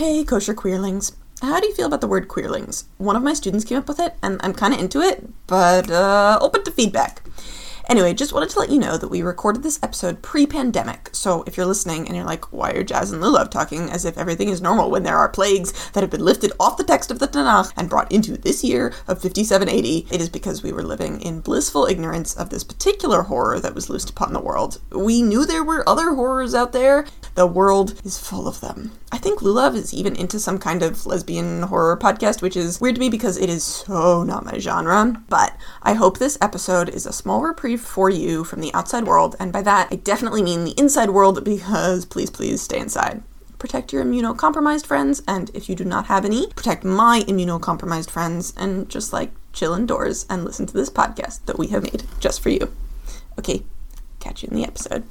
[0.00, 1.14] Hey, kosher queerlings.
[1.42, 2.84] How do you feel about the word queerlings?
[2.96, 5.90] One of my students came up with it, and I'm kind of into it, but
[5.90, 7.20] uh, open to feedback.
[7.86, 11.10] Anyway, just wanted to let you know that we recorded this episode pre pandemic.
[11.12, 14.16] So if you're listening and you're like, why are Jazz and Lulav talking as if
[14.16, 17.18] everything is normal when there are plagues that have been lifted off the text of
[17.18, 20.06] the Tanakh and brought into this year of 5780?
[20.10, 23.90] It is because we were living in blissful ignorance of this particular horror that was
[23.90, 24.80] loosed upon the world.
[24.92, 27.04] We knew there were other horrors out there.
[27.34, 28.92] The world is full of them.
[29.12, 32.94] I think Lulav is even into some kind of lesbian horror podcast, which is weird
[32.94, 35.20] to me because it is so not my genre.
[35.28, 39.34] But I hope this episode is a small reprieve for you from the outside world,
[39.40, 43.22] and by that I definitely mean the inside world because please, please stay inside.
[43.58, 48.54] Protect your immunocompromised friends, and if you do not have any, protect my immunocompromised friends,
[48.56, 52.40] and just like chill indoors and listen to this podcast that we have made just
[52.40, 52.72] for you.
[53.38, 53.64] Okay,
[54.20, 55.04] catch you in the episode.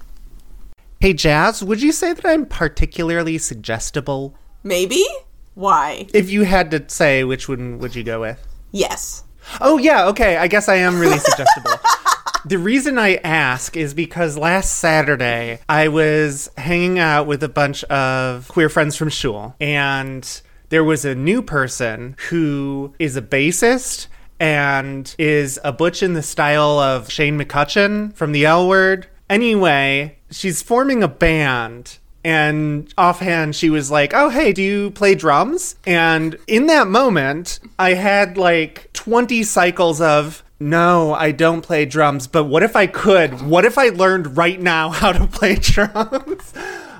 [1.01, 4.35] Hey, Jazz, would you say that I'm particularly suggestible?
[4.63, 5.05] Maybe?
[5.53, 6.07] Why?
[6.13, 8.45] If you had to say, which one would you go with?
[8.73, 9.23] Yes.
[9.61, 10.35] Oh, yeah, okay.
[10.35, 11.71] I guess I am really suggestible.
[12.45, 17.85] the reason I ask is because last Saturday I was hanging out with a bunch
[17.85, 24.07] of queer friends from shul, and there was a new person who is a bassist
[24.37, 29.07] and is a butch in the style of Shane McCutcheon from the L Word.
[29.29, 35.15] Anyway, she's forming a band and offhand she was like oh hey do you play
[35.15, 35.75] drums?
[35.85, 42.27] And in that moment i had like 20 cycles of no i don't play drums
[42.27, 43.41] but what if i could?
[43.41, 46.53] What if i learned right now how to play drums?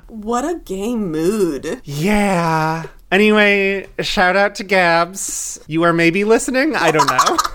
[0.08, 1.82] What a gay mood.
[1.84, 2.88] yeah.
[3.12, 5.60] Anyway shout out to gabs.
[5.68, 6.76] You are maybe listening.
[6.76, 7.38] I don't know.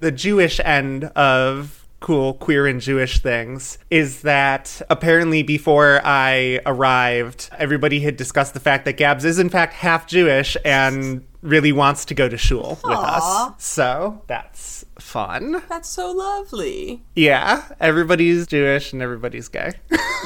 [0.00, 7.50] The jewish end of cool queer and Jewish things is that apparently before I arrived,
[7.58, 12.04] everybody had discussed the fact that Gabs is in fact half Jewish and really wants
[12.06, 13.48] to go to shul with Aw.
[13.48, 13.64] us.
[13.64, 15.62] So that's fun.
[15.68, 17.02] That's so lovely.
[17.14, 19.72] Yeah, everybody's Jewish and everybody's gay.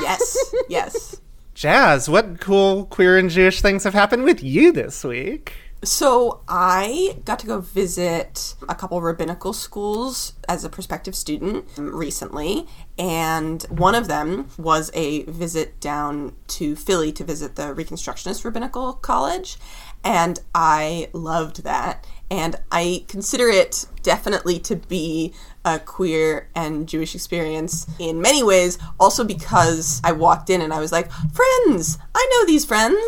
[0.00, 1.20] Yes, yes.
[1.54, 5.52] Jazz, what cool queer and Jewish things have happened with you this week?
[5.84, 12.68] So I got to go visit a couple rabbinical schools as a prospective student recently,
[12.96, 18.92] and one of them was a visit down to Philly to visit the Reconstructionist Rabbinical
[18.92, 19.56] College,
[20.04, 22.06] and I loved that.
[22.30, 28.78] And I consider it definitely to be a queer and Jewish experience in many ways,
[29.00, 33.00] also because I walked in and I was like, friends, I know these friends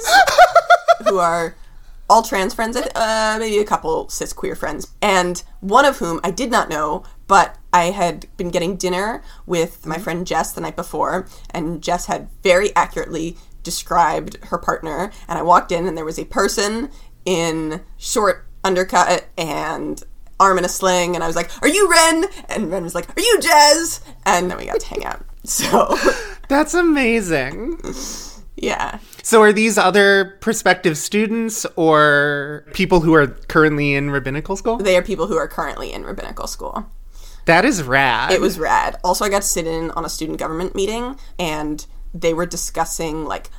[1.06, 1.54] who are
[2.08, 6.30] all trans friends, uh, maybe a couple cis queer friends, and one of whom I
[6.30, 10.76] did not know, but I had been getting dinner with my friend Jess the night
[10.76, 16.04] before, and Jess had very accurately described her partner, and I walked in and there
[16.04, 16.90] was a person
[17.24, 20.02] in short undercut and
[20.38, 23.08] arm in a sling, and I was like, "Are you Ren?" And Ren was like,
[23.16, 25.24] "Are you Jez?" And then we got to hang out.
[25.46, 25.94] So,
[26.48, 27.78] That's amazing.
[28.56, 28.98] yeah.
[29.22, 34.76] So, are these other prospective students or people who are currently in rabbinical school?
[34.76, 36.86] They are people who are currently in rabbinical school.
[37.46, 38.30] That is rad.
[38.30, 38.98] It was rad.
[39.04, 43.24] Also, I got to sit in on a student government meeting, and they were discussing
[43.24, 43.50] like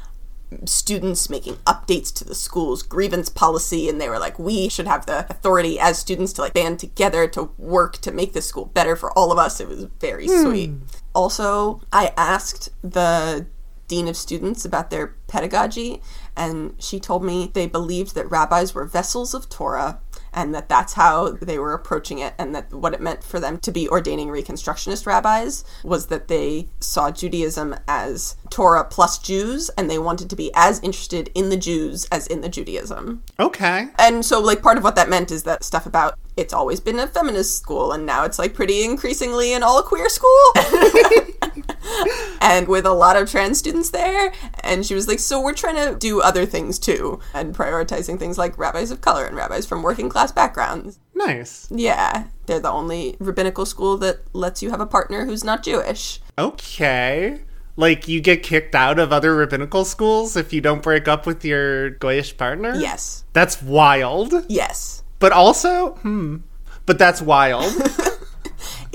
[0.66, 5.05] students making updates to the school's grievance policy and they were like we should have
[5.05, 8.95] the authority as students to like band together to work to make this school better
[8.95, 10.44] for all of us it was very hmm.
[10.44, 10.72] sweet
[11.13, 13.45] also i asked the
[13.88, 16.01] dean of students about their pedagogy
[16.35, 20.00] and she told me they believed that rabbis were vessels of torah
[20.34, 23.57] and that that's how they were approaching it and that what it meant for them
[23.57, 29.90] to be ordaining reconstructionist rabbis was that they saw judaism as torah plus jews and
[29.90, 33.88] they wanted to be as interested in the jews as in the judaism okay.
[33.97, 37.00] and so like part of what that meant is that stuff about it's always been
[37.00, 40.52] a feminist school and now it's like pretty increasingly an all queer school
[42.42, 44.31] and with a lot of trans students there
[44.64, 48.38] and she was like so we're trying to do other things too and prioritizing things
[48.38, 51.67] like rabbis of color and rabbis from working class backgrounds Nice.
[51.72, 56.20] yeah they're the only rabbinical school that lets you have a partner who's not jewish
[56.38, 57.40] Okay.
[57.78, 61.44] Like you get kicked out of other rabbinical schools if you don't break up with
[61.46, 62.73] your goyish partner?
[62.76, 64.34] yes That's wild.
[64.50, 66.38] yes But also, hmm.
[66.85, 67.73] But that's wild.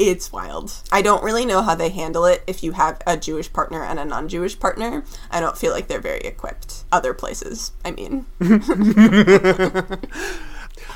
[0.03, 0.73] It's wild.
[0.91, 3.99] I don't really know how they handle it if you have a Jewish partner and
[3.99, 5.05] a non Jewish partner.
[5.31, 6.85] I don't feel like they're very equipped.
[6.91, 8.25] Other places, I mean.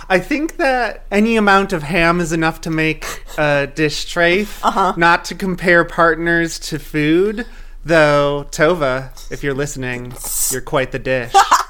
[0.09, 3.05] I think that any amount of ham is enough to make
[3.37, 4.65] a dish trafe.
[4.65, 4.95] Uh-huh.
[4.97, 7.45] Not to compare partners to food,
[7.85, 10.15] though Tova, if you're listening,
[10.51, 11.35] you're quite the dish.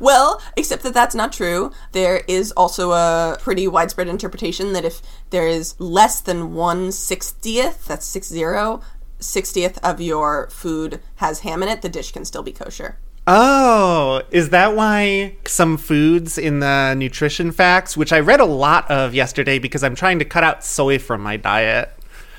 [0.00, 1.70] Well, except that that's not true.
[1.92, 5.00] There is also a pretty widespread interpretation that if
[5.30, 8.82] there is less than one sixtieth, that's six zero,
[9.18, 12.98] sixtieth of your food has ham in it, the dish can still be kosher.
[13.28, 18.88] Oh, is that why some foods in the nutrition facts, which I read a lot
[18.88, 21.90] of yesterday because I'm trying to cut out soy from my diet,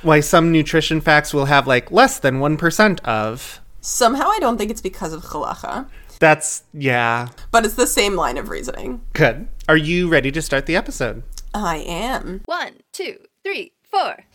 [0.02, 3.60] why some nutrition facts will have like less than 1% of?
[3.82, 5.90] Somehow I don't think it's because of halacha,
[6.20, 9.02] That's, yeah, but it's the same line of reasoning.
[9.14, 9.48] good.
[9.70, 11.24] Are you ready to start the episode?
[11.54, 12.42] I am.
[12.46, 14.26] One, two, three, four.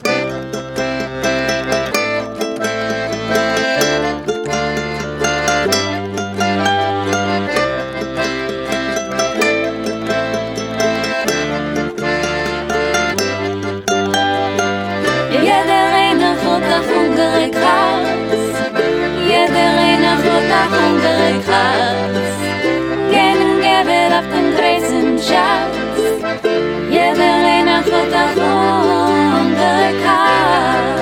[21.32, 22.37] Hungrig Haus.
[23.11, 25.76] Gehen geben auf den großen Schatz.
[26.90, 31.00] Jeder eine grote hungrig Haus.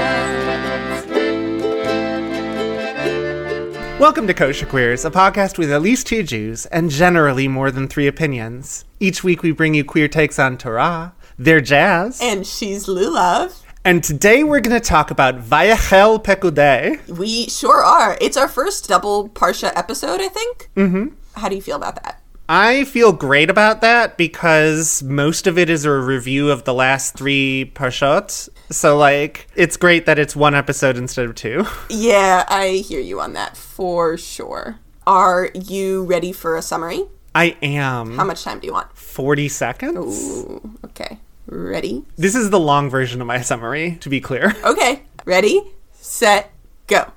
[3.99, 7.87] Welcome to Kosher Queers, a podcast with at least two Jews and generally more than
[7.87, 8.85] three opinions.
[8.99, 13.53] Each week we bring you queer takes on Torah, their jazz, And she's Lulav.
[13.91, 17.09] And today we're going to talk about Vayachel Pekudei.
[17.09, 18.17] We sure are.
[18.21, 20.71] It's our first double Parsha episode, I think.
[20.77, 21.09] Mm-hmm.
[21.35, 22.23] How do you feel about that?
[22.49, 27.17] I feel great about that because most of it is a review of the last
[27.17, 28.49] three Parshot.
[28.71, 31.67] So, like, it's great that it's one episode instead of two.
[31.91, 34.79] Yeah, I hear you on that for sure.
[35.05, 37.07] Are you ready for a summary?
[37.35, 38.17] I am.
[38.17, 38.97] How much time do you want?
[38.97, 40.45] 40 seconds?
[40.45, 41.19] Ooh, okay.
[41.51, 42.05] Ready?
[42.17, 44.55] This is the long version of my summary, to be clear.
[44.65, 45.03] Okay.
[45.25, 45.61] Ready,
[45.93, 46.51] set,
[46.87, 47.13] go.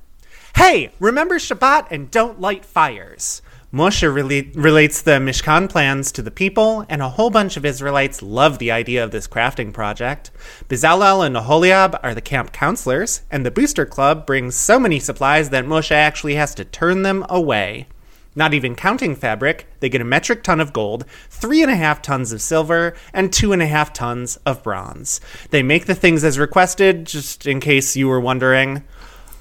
[0.56, 3.42] Hey, remember Shabbat and don't light fires.
[3.72, 8.22] Moshe rela- relates the Mishkan plans to the people, and a whole bunch of Israelites
[8.22, 10.32] love the idea of this crafting project.
[10.68, 15.50] Bezalel and Oholiab are the camp counselors, and the Booster Club brings so many supplies
[15.52, 17.88] that Moshe actually has to turn them away.
[18.36, 22.02] Not even counting fabric, they get a metric ton of gold, three and a half
[22.02, 25.22] tons of silver, and two and a half tons of bronze.
[25.52, 28.84] They make the things as requested, just in case you were wondering.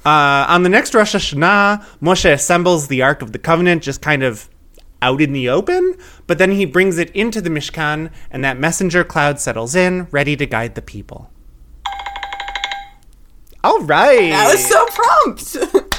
[0.05, 4.23] Uh, on the next Rosh Hashanah, Moshe assembles the Ark of the Covenant just kind
[4.23, 4.51] of
[5.01, 5.97] out in the open,
[6.27, 10.37] but then he brings it into the Mishkan, and that messenger cloud settles in, ready
[10.37, 11.31] to guide the people.
[13.65, 14.31] All right.
[14.31, 15.57] That was so prompt.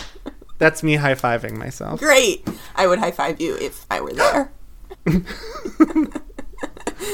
[0.58, 2.00] That's me high fiving myself.
[2.00, 2.48] Great.
[2.76, 4.52] I would high five you if I were there.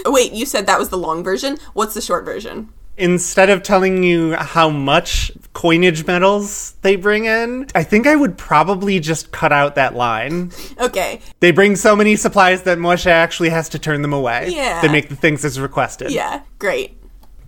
[0.05, 1.57] Oh, wait, you said that was the long version?
[1.73, 2.69] What's the short version?
[2.97, 8.37] Instead of telling you how much coinage medals they bring in, I think I would
[8.37, 10.51] probably just cut out that line.
[10.79, 11.21] Okay.
[11.39, 14.49] They bring so many supplies that Moshe actually has to turn them away.
[14.49, 14.81] Yeah.
[14.81, 16.11] They make the things as requested.
[16.11, 16.97] Yeah, great.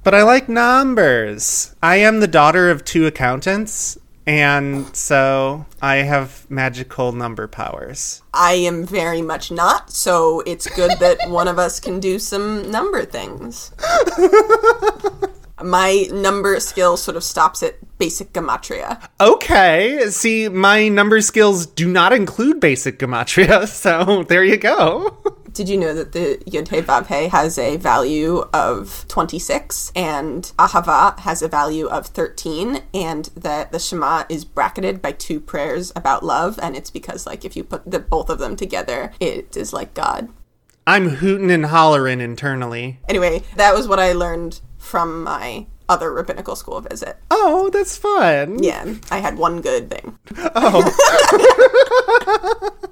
[0.03, 1.75] But I like numbers.
[1.83, 8.21] I am the daughter of two accountants, and so I have magical number powers.
[8.33, 12.69] I am very much not, so it's good that one of us can do some
[12.69, 13.71] number things.
[15.63, 18.99] My number skill sort of stops at basic gematria.
[19.19, 25.35] Okay, see, my number skills do not include basic gematria, so there you go.
[25.53, 31.41] Did you know that the Vav Hey has a value of 26 and Ahava has
[31.41, 36.59] a value of 13 and that the Shema is bracketed by two prayers about love
[36.61, 39.93] and it's because like if you put the both of them together it is like
[39.93, 40.29] God.
[40.87, 42.99] I'm hooting and hollering internally.
[43.07, 47.17] Anyway, that was what I learned from my other rabbinical school visit.
[47.29, 48.63] Oh, that's fun.
[48.63, 50.17] Yeah, I had one good thing.
[50.55, 50.87] Oh.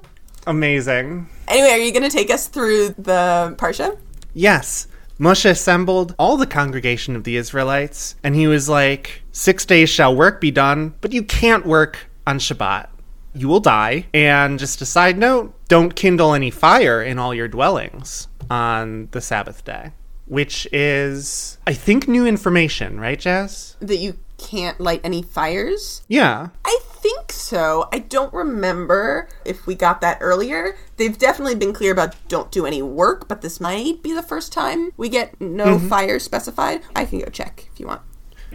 [0.46, 1.28] Amazing.
[1.50, 3.98] Anyway, are you going to take us through the Parsha?
[4.32, 4.86] Yes.
[5.18, 10.14] Moshe assembled all the congregation of the Israelites, and he was like, Six days shall
[10.14, 12.88] work be done, but you can't work on Shabbat.
[13.34, 14.06] You will die.
[14.14, 19.20] And just a side note, don't kindle any fire in all your dwellings on the
[19.20, 19.92] Sabbath day,
[20.26, 23.76] which is, I think, new information, right, Jazz?
[23.80, 26.02] That you can't light any fires?
[26.08, 26.48] Yeah.
[26.64, 27.88] I think so.
[27.92, 30.76] I don't remember if we got that earlier.
[30.96, 34.52] They've definitely been clear about don't do any work, but this might be the first
[34.52, 35.88] time we get no mm-hmm.
[35.88, 36.82] fire specified.
[36.96, 38.02] I can go check if you want.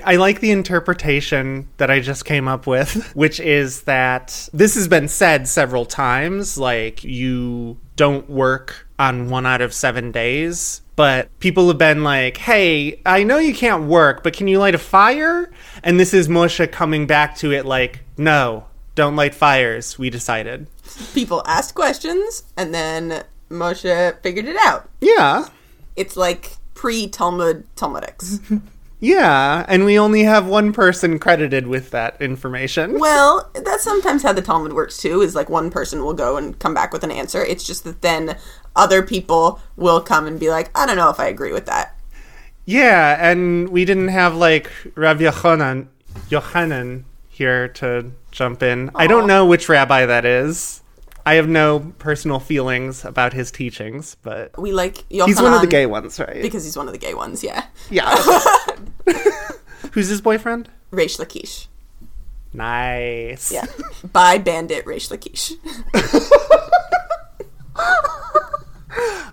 [0.04, 4.88] I like the interpretation that I just came up with, which is that this has
[4.88, 10.82] been said several times like, you don't work on one out of seven days.
[10.96, 14.76] But people have been like, hey, I know you can't work, but can you light
[14.76, 15.52] a fire?
[15.84, 20.00] And this is Moshe coming back to it like, no, don't light fires.
[20.00, 20.68] We decided.
[21.14, 24.90] People asked questions, and then Moshe figured it out.
[25.02, 25.50] Yeah.
[25.96, 28.62] It's like pre Talmud Talmudics.
[29.02, 32.98] Yeah, and we only have one person credited with that information.
[33.00, 36.58] well, that's sometimes how the Talmud works too, is like one person will go and
[36.58, 37.44] come back with an answer.
[37.44, 38.38] It's just that then
[38.76, 41.96] other people will come and be like, I don't know if I agree with that.
[42.66, 45.88] Yeah, and we didn't have like Rav Yochanan,
[46.30, 48.90] Yochanan here to jump in.
[48.96, 50.82] I don't know which rabbi that is.
[51.28, 55.62] I have no personal feelings about his teachings, but We like Yochanan he's one of
[55.62, 56.42] the gay ones, right?
[56.42, 57.66] because he's one of the gay ones, yeah.
[57.90, 58.16] yeah.
[59.92, 60.70] Who's his boyfriend?
[60.92, 61.68] Reish Lakish.
[62.54, 63.52] Nice.
[63.52, 63.66] Yeah.
[64.14, 65.54] By Bandit Reish Lakish.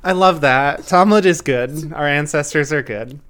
[0.04, 0.87] I love that.
[0.87, 1.92] Talmud is good.
[1.92, 3.21] Our ancestors are good.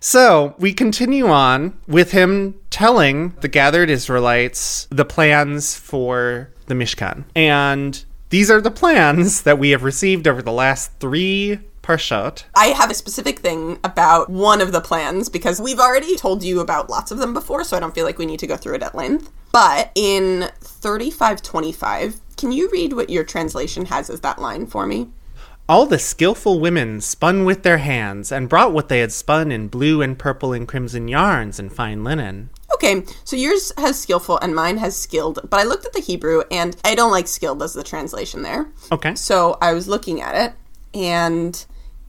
[0.00, 7.24] So we continue on with him telling the gathered Israelites the plans for the Mishkan.
[7.34, 12.44] And these are the plans that we have received over the last three parshot.
[12.54, 16.60] I have a specific thing about one of the plans because we've already told you
[16.60, 18.74] about lots of them before, so I don't feel like we need to go through
[18.74, 19.30] it at length.
[19.52, 25.10] But in 3525, can you read what your translation has as that line for me?
[25.66, 29.68] All the skillful women spun with their hands and brought what they had spun in
[29.68, 32.50] blue and purple and crimson yarns and fine linen.
[32.74, 36.42] Okay, so yours has skillful and mine has skilled, but I looked at the Hebrew
[36.50, 38.66] and I don't like skilled as the translation there.
[38.92, 39.14] Okay.
[39.14, 40.54] So I was looking at it
[40.92, 41.64] and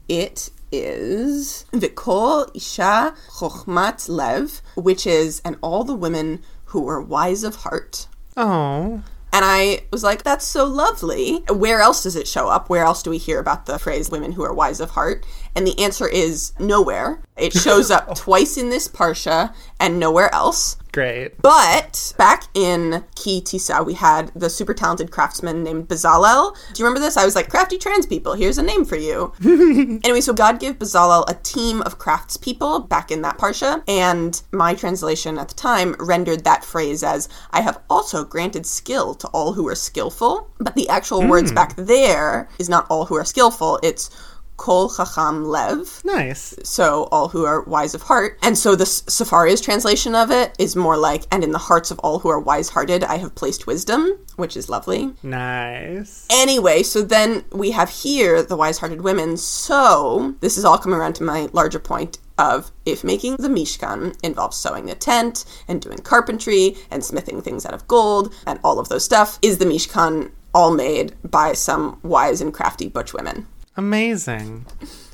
[0.06, 7.42] it is Vikol Isha Chochmat Lev, which is and all the women who were wise
[7.42, 8.06] of heart.
[8.36, 9.02] Oh.
[9.36, 11.44] And I was like, that's so lovely.
[11.50, 12.70] Where else does it show up?
[12.70, 15.26] Where else do we hear about the phrase women who are wise of heart?
[15.54, 17.20] And the answer is nowhere.
[17.36, 20.78] It shows up twice in this Parsha and nowhere else.
[20.96, 21.42] Great.
[21.42, 26.56] But back in Ki Tisa, we had the super talented craftsman named Bezalel.
[26.72, 27.18] Do you remember this?
[27.18, 29.34] I was like, crafty trans people, here's a name for you.
[30.04, 34.72] anyway, so God gave Bezalel a team of craftspeople back in that Parsha, and my
[34.72, 39.52] translation at the time rendered that phrase as, I have also granted skill to all
[39.52, 40.50] who are skillful.
[40.56, 41.56] But the actual words hmm.
[41.56, 44.08] back there is not all who are skillful, it's
[44.56, 46.54] Kol Chacham Lev Nice.
[46.62, 48.38] so all who are wise of heart.
[48.42, 51.98] And so the Sefaria's translation of it is more like, and in the hearts of
[52.00, 55.12] all who are wise hearted, I have placed wisdom, which is lovely.
[55.22, 56.26] Nice.
[56.30, 59.36] Anyway, so then we have here the wise hearted women.
[59.36, 64.14] So this is all coming around to my larger point of if making the Mishkan
[64.22, 68.78] involves sewing a tent and doing carpentry and smithing things out of gold and all
[68.78, 73.46] of those stuff, is the Mishkan all made by some wise and crafty butch women?
[73.76, 74.66] Amazing.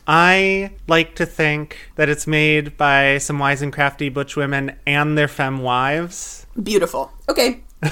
[0.07, 5.17] I like to think that it's made by some wise and crafty butch women and
[5.17, 6.47] their femme wives.
[6.61, 7.13] Beautiful.
[7.29, 7.63] Okay,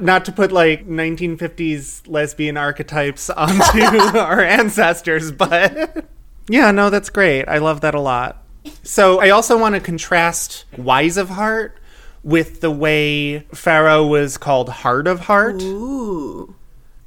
[0.00, 3.82] Not to put like 1950s lesbian archetypes onto
[4.18, 6.06] our ancestors, but
[6.48, 7.46] yeah, no, that's great.
[7.48, 8.42] I love that a lot.
[8.82, 11.78] So I also want to contrast wise of heart
[12.22, 15.62] with the way Pharaoh was called heart of heart.
[15.62, 16.54] ooh.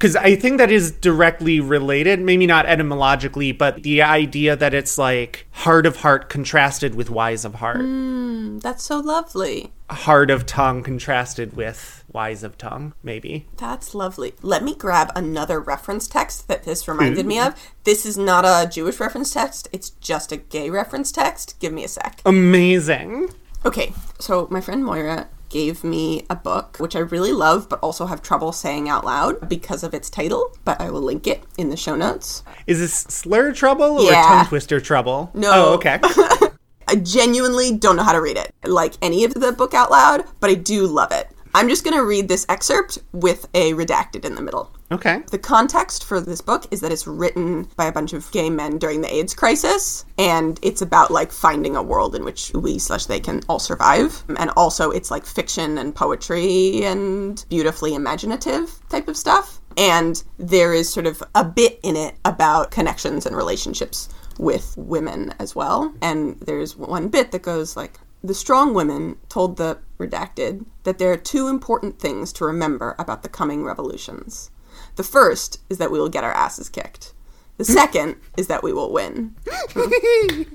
[0.02, 4.98] Because I think that is directly related, maybe not etymologically, but the idea that it's
[4.98, 9.72] like heart of heart contrasted with wise of heart, mm, That's so lovely.
[9.88, 13.46] heart of tongue contrasted with wise of tongue, maybe.
[13.58, 14.34] That's lovely.
[14.42, 17.54] Let me grab another reference text that this reminded me of.
[17.84, 21.60] This is not a Jewish reference text, it's just a gay reference text.
[21.60, 22.22] Give me a sec.
[22.26, 23.28] Amazing.
[23.64, 28.06] Okay, so my friend Moira gave me a book, which I really love, but also
[28.06, 31.68] have trouble saying out loud because of its title, but I will link it in
[31.68, 32.42] the show notes.
[32.66, 34.22] Is this slur trouble or Yeah.
[34.26, 35.30] tongue twister trouble?
[35.34, 35.50] No.
[35.52, 36.00] Oh, okay.
[36.88, 40.24] I genuinely don't know how to read it, like any of the book out loud,
[40.40, 41.28] but I do love it.
[41.54, 44.70] I'm just going to read this excerpt with a redacted in the middle.
[44.92, 45.22] Okay.
[45.30, 48.78] The context for this book is that it's written by a bunch of gay men
[48.78, 53.06] during the AIDS crisis, and it's about like finding a world in which we slash
[53.06, 54.24] they can all survive.
[54.38, 59.60] And also, it's like fiction and poetry and beautifully imaginative type of stuff.
[59.76, 64.08] And there is sort of a bit in it about connections and relationships
[64.38, 65.94] with women as well.
[66.02, 71.10] And there's one bit that goes like, the strong women told the redacted that there
[71.10, 74.50] are two important things to remember about the coming revolutions.
[74.96, 77.12] The first is that we will get our asses kicked.
[77.58, 79.34] The second is that we will win.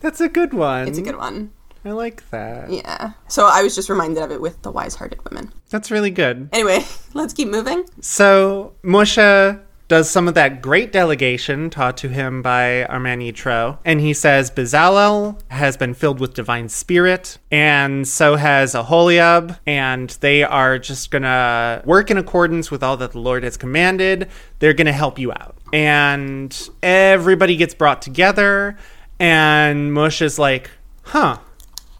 [0.00, 0.88] That's a good one.
[0.88, 1.52] It's a good one.
[1.84, 2.70] I like that.
[2.70, 3.12] Yeah.
[3.28, 5.52] So I was just reminded of it with the wise hearted women.
[5.70, 6.48] That's really good.
[6.52, 7.84] Anyway, let's keep moving.
[8.00, 14.00] So Moshe does some of that great delegation taught to him by Armand Yitro, and
[14.02, 20.42] he says Bezalel has been filled with divine spirit, and so has Aholiab, and they
[20.42, 24.28] are just gonna work in accordance with all that the Lord has commanded.
[24.58, 25.56] They're gonna help you out.
[25.72, 28.76] And everybody gets brought together,
[29.18, 30.70] and Moshe is like,
[31.04, 31.38] huh,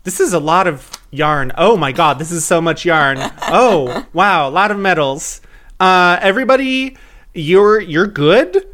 [0.05, 1.53] this is a lot of yarn.
[1.57, 3.19] Oh my god, this is so much yarn.
[3.43, 5.41] Oh, wow, a lot of metals.
[5.81, 6.97] Uh, everybody,
[7.35, 8.67] you're you're good.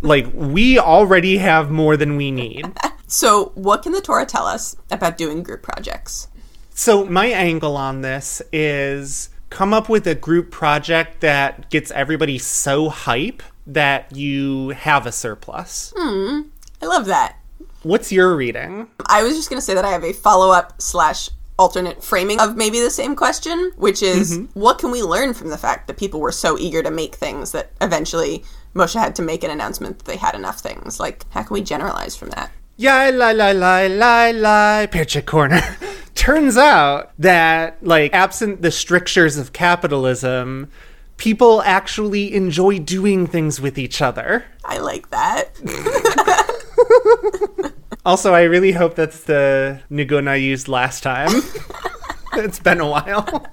[0.00, 2.66] Like we already have more than we need.
[3.10, 6.28] So, what can the Torah tell us about doing group projects?
[6.74, 12.36] So my angle on this is come up with a group project that gets everybody
[12.36, 15.92] so hype that you have a surplus.
[15.96, 16.42] Hmm.
[16.82, 17.36] I love that.
[17.82, 18.88] What's your reading?
[19.06, 22.40] I was just going to say that I have a follow up slash alternate framing
[22.40, 24.58] of maybe the same question, which is mm-hmm.
[24.58, 27.52] what can we learn from the fact that people were so eager to make things
[27.52, 31.00] that eventually Moshe had to make an announcement that they had enough things?
[31.00, 32.52] Like, how can we generalize from that?
[32.76, 35.60] Yeah, lie lie lie lie lie Pitch corner.
[36.14, 40.68] Turns out that, like, absent the strictures of capitalism,
[41.16, 44.44] people actually enjoy doing things with each other.
[44.64, 45.60] I like that.
[48.08, 51.28] Also, I really hope that's the Nuguna I used last time.
[52.36, 53.46] it's been a while.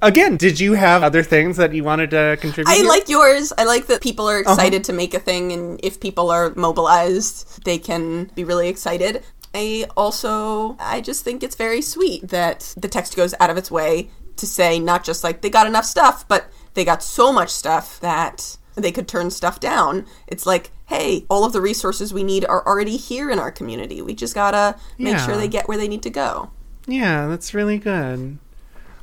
[0.00, 2.70] Again, did you have other things that you wanted to contribute?
[2.70, 2.86] I here?
[2.86, 3.52] like yours.
[3.58, 4.52] I like that people are uh-huh.
[4.52, 9.24] excited to make a thing, and if people are mobilized, they can be really excited.
[9.52, 13.72] I also, I just think it's very sweet that the text goes out of its
[13.72, 17.50] way to say not just like they got enough stuff, but they got so much
[17.50, 20.06] stuff that they could turn stuff down.
[20.26, 24.02] It's like, hey, all of the resources we need are already here in our community.
[24.02, 26.50] We just gotta make sure they get where they need to go.
[26.86, 28.38] Yeah, that's really good.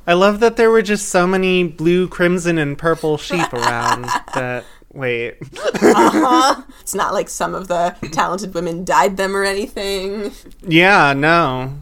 [0.06, 4.04] I love that there were just so many blue, crimson, and purple sheep around
[4.34, 4.64] that.
[4.92, 5.36] Wait.
[5.42, 6.62] uh-huh.
[6.80, 10.32] It's not like some of the talented women dyed them or anything.
[10.62, 11.74] Yeah, no.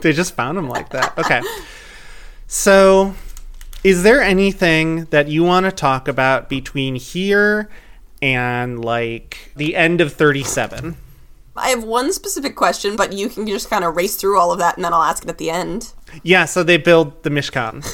[0.00, 1.18] They just found them like that.
[1.18, 1.42] Okay.
[2.46, 3.14] So,
[3.84, 7.68] is there anything that you want to talk about between here
[8.20, 10.96] and like the end of 37?
[11.54, 14.58] I have one specific question, but you can just kind of race through all of
[14.60, 15.92] that and then I'll ask it at the end.
[16.22, 17.84] Yeah, so they build the Mishkan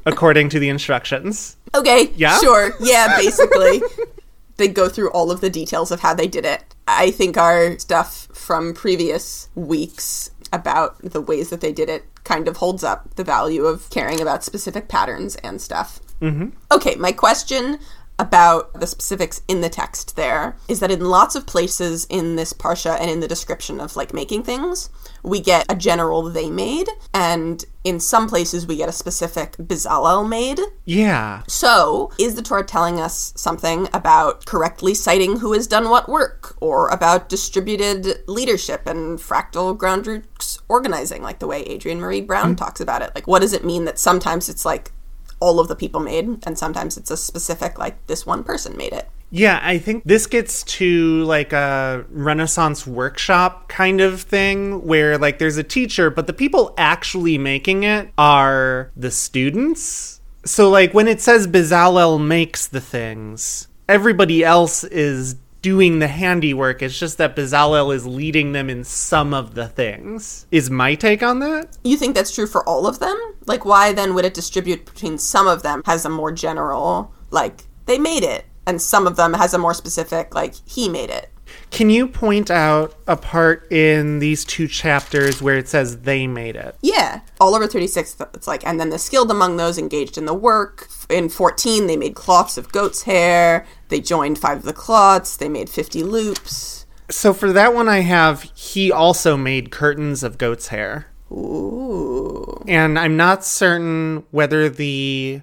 [0.06, 1.56] according to the instructions.
[1.74, 2.38] Okay, Yeah?
[2.40, 2.72] sure.
[2.80, 3.80] Yeah, basically.
[4.56, 6.62] they go through all of the details of how they did it.
[6.88, 12.48] I think our stuff from previous weeks about the ways that they did it kind
[12.48, 16.00] of holds up the value of caring about specific patterns and stuff.
[16.20, 16.48] Mm-hmm.
[16.72, 17.78] Okay, my question
[18.18, 22.52] about the specifics in the text there is that in lots of places in this
[22.52, 24.88] parsha and in the description of like making things,
[25.22, 30.28] we get a general they made, and in some places we get a specific Bezalel
[30.28, 30.60] made.
[30.84, 31.42] Yeah.
[31.48, 36.56] So, is the Torah telling us something about correctly citing who has done what work,
[36.60, 42.50] or about distributed leadership and fractal ground roots organizing, like the way Adrienne Maree Brown
[42.50, 42.54] hmm.
[42.54, 43.10] talks about it?
[43.14, 44.92] Like, what does it mean that sometimes it's like
[45.40, 48.92] all of the people made, and sometimes it's a specific, like, this one person made
[48.92, 49.08] it?
[49.30, 55.38] Yeah, I think this gets to like a Renaissance workshop kind of thing where like
[55.38, 60.20] there's a teacher, but the people actually making it are the students.
[60.44, 65.34] So like when it says Bezalel makes the things, everybody else is
[65.66, 66.80] doing the handiwork.
[66.80, 70.46] It's just that Bezalel is leading them in some of the things.
[70.52, 71.76] Is my take on that?
[71.82, 73.18] You think that's true for all of them?
[73.46, 77.64] Like, why then would it distribute between some of them has a more general, like,
[77.86, 81.32] they made it, and some of them has a more specific, like, he made it?
[81.70, 86.56] Can you point out a part in these two chapters where it says they made
[86.56, 86.76] it?
[86.82, 87.20] Yeah.
[87.40, 90.88] All over 36, it's like, and then the skilled among those engaged in the work.
[91.08, 93.66] In 14, they made cloths of goat's hair.
[93.88, 95.36] They joined five of the cloths.
[95.36, 96.86] They made 50 loops.
[97.10, 101.06] So for that one, I have he also made curtains of goat's hair.
[101.30, 102.64] Ooh.
[102.66, 105.42] And I'm not certain whether the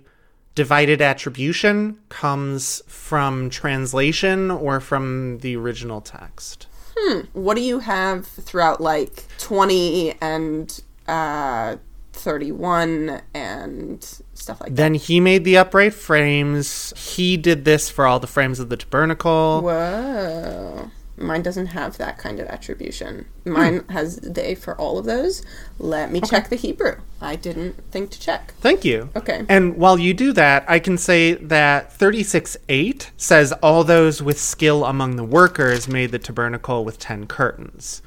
[0.55, 6.67] divided attribution comes from translation or from the original text.
[7.33, 11.77] What do you have throughout, like, 20 and uh,
[12.13, 14.03] 31 and
[14.35, 14.75] stuff like that?
[14.75, 16.93] Then he made the upright frames.
[17.15, 19.61] He did this for all the frames of the tabernacle.
[19.63, 20.91] Whoa.
[21.23, 23.25] Mine doesn't have that kind of attribution.
[23.45, 23.91] Mine hmm.
[23.91, 25.43] has they for all of those.
[25.79, 26.97] Let me check the Hebrew.
[27.21, 28.53] I didn't think to check.
[28.59, 29.09] Thank you.
[29.15, 29.45] Okay.
[29.47, 34.85] And while you do that, I can say that 36.8 says all those with skill
[34.85, 38.01] among the workers made the tabernacle with 10 curtains.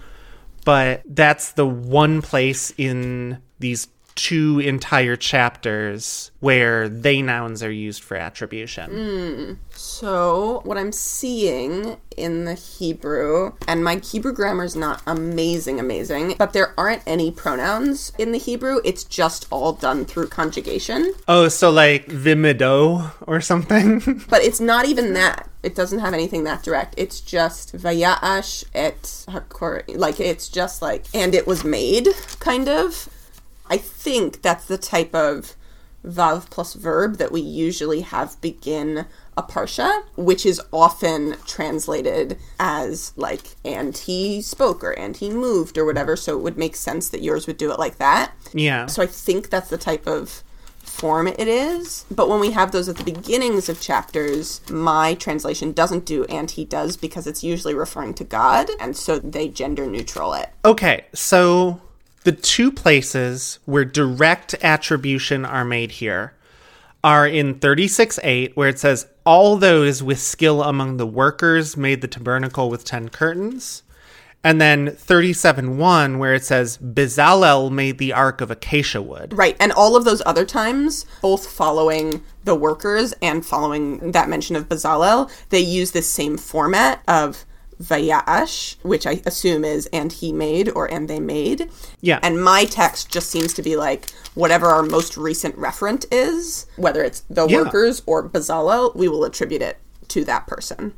[0.64, 8.02] But that's the one place in these two entire chapters where they nouns are used
[8.02, 9.59] for attribution.
[9.70, 16.35] So, what I'm seeing in the Hebrew, and my Hebrew grammar is not amazing, amazing,
[16.38, 18.81] but there aren't any pronouns in the Hebrew.
[18.85, 21.12] It's just all done through conjugation.
[21.29, 24.24] Oh, so like vimido or something?
[24.29, 25.48] But it's not even that.
[25.62, 26.94] It doesn't have anything that direct.
[26.96, 29.83] It's just vayaash et hakor.
[29.88, 32.09] Like, it's just like, and it was made,
[32.40, 33.09] kind of.
[33.68, 35.55] I think that's the type of
[36.07, 43.12] vav plus verb that we usually have begin a parsha, which is often translated as
[43.16, 46.16] like, and he spoke or and he moved or whatever.
[46.16, 48.33] So it would make sense that yours would do it like that.
[48.52, 48.87] yeah.
[48.87, 50.42] So I think that's the type of
[50.79, 52.07] form it is.
[52.11, 56.50] But when we have those at the beginnings of chapters, my translation doesn't do and
[56.50, 60.50] he does because it's usually referring to God, and so they gender neutral it.
[60.64, 61.83] Okay, so
[62.27, 66.35] the two places where direct attribution are made here
[67.05, 72.09] are in 36.8, where it says, All those with skill among the workers made the
[72.09, 73.85] tabernacle with 10 curtains.
[74.43, 79.33] And then 37.1, where it says, Bezalel made the ark of acacia wood.
[79.33, 84.57] Right, and all of those other times, both following the workers and following that mention
[84.57, 87.45] of Bezalel, they use this same format of
[87.83, 91.71] Vayash, which I assume is and he made or and they made.
[92.01, 92.21] Yeah.
[92.23, 97.03] And my text just seems to be like whatever our most recent referent is, whether
[97.03, 97.62] it's the Yeah.
[97.62, 100.95] workers or Bezalel, we will attribute it to that person.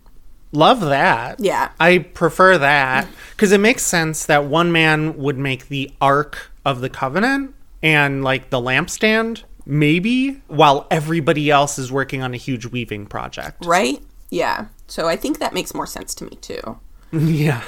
[0.52, 1.40] Love that.
[1.40, 1.70] Yeah.
[1.78, 6.80] I prefer that because it makes sense that one man would make the Ark of
[6.80, 12.66] the Covenant and like the lampstand, maybe, while everybody else is working on a huge
[12.66, 13.64] weaving project.
[13.66, 14.02] Right?
[14.30, 14.66] Yeah.
[14.88, 16.78] So I think that makes more sense to me too.
[17.10, 17.62] Yeah.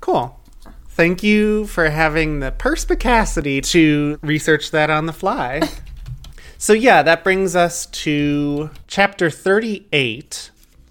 [0.00, 0.38] cool.
[0.88, 5.62] Thank you for having the perspicacity to research that on the fly.
[6.58, 10.50] so, yeah, that brings us to chapter 38,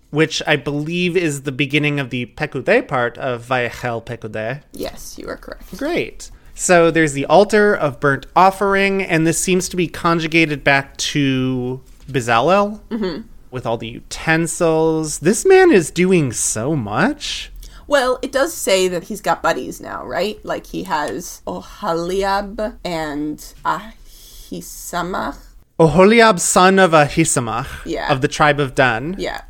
[0.09, 4.63] which I believe is the beginning of the Pekude part of Vayechel Pekude.
[4.71, 5.77] Yes, you are correct.
[5.77, 6.31] Great.
[6.55, 11.83] So there's the altar of burnt offering, and this seems to be conjugated back to
[12.09, 13.27] Bezalel mm-hmm.
[13.51, 15.19] With all the utensils.
[15.19, 17.51] This man is doing so much.
[17.87, 20.43] Well, it does say that he's got buddies now, right?
[20.43, 25.37] Like he has Ohaliab and Ahisamach.
[25.79, 28.11] Oholiab, son of Ahisamach, Yeah.
[28.11, 29.15] of the tribe of Dan.
[29.17, 29.41] Yeah.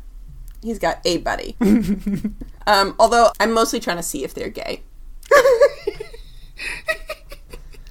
[0.62, 1.56] He's got a buddy.
[2.66, 4.82] um, although I'm mostly trying to see if they're gay.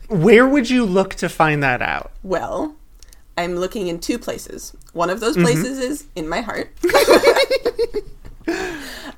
[0.10, 2.12] Where would you look to find that out?
[2.24, 2.76] Well,
[3.38, 4.76] I'm looking in two places.
[4.94, 6.72] One of those places is in my heart.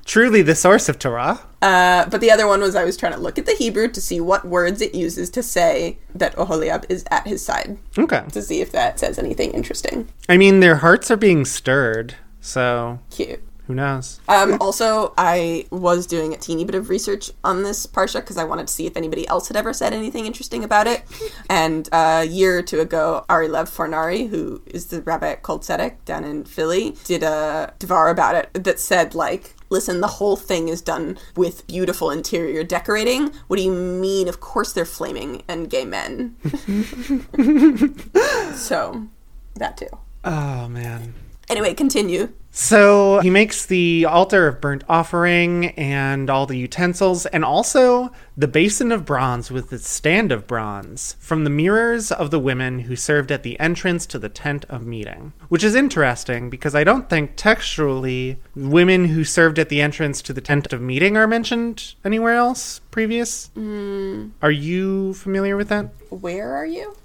[0.04, 1.40] Truly the source of Torah.
[1.62, 4.00] Uh, but the other one was I was trying to look at the Hebrew to
[4.00, 8.22] see what words it uses to say that Oholiab is at his side, Okay.
[8.32, 10.08] to see if that says anything interesting.
[10.28, 13.40] I mean, their hearts are being stirred, so Cute.
[13.70, 14.20] Who knows?
[14.26, 18.42] Um, also, I was doing a teeny bit of research on this parsha because I
[18.42, 21.02] wanted to see if anybody else had ever said anything interesting about it.
[21.48, 25.42] And uh, a year or two ago, Ari Lev Fornari, who is the rabbi at
[25.42, 29.54] Kol Tzedek down in Philly, did a devar about it that said like.
[29.68, 33.32] Listen, the whole thing is done with beautiful interior decorating.
[33.46, 34.26] What do you mean?
[34.26, 36.36] Of course they're flaming and gay men.
[38.54, 39.06] so,
[39.54, 39.86] that too.
[40.24, 41.14] Oh, man.
[41.48, 42.32] Anyway, continue.
[42.52, 48.48] So he makes the altar of burnt offering and all the utensils, and also the
[48.48, 52.96] basin of bronze with its stand of bronze from the mirrors of the women who
[52.96, 55.32] served at the entrance to the tent of meeting.
[55.48, 60.32] Which is interesting because I don't think textually women who served at the entrance to
[60.32, 63.46] the tent of meeting are mentioned anywhere else previous.
[63.54, 64.30] Hmm.
[64.42, 65.86] Are you familiar with that?
[66.10, 66.96] Where are you?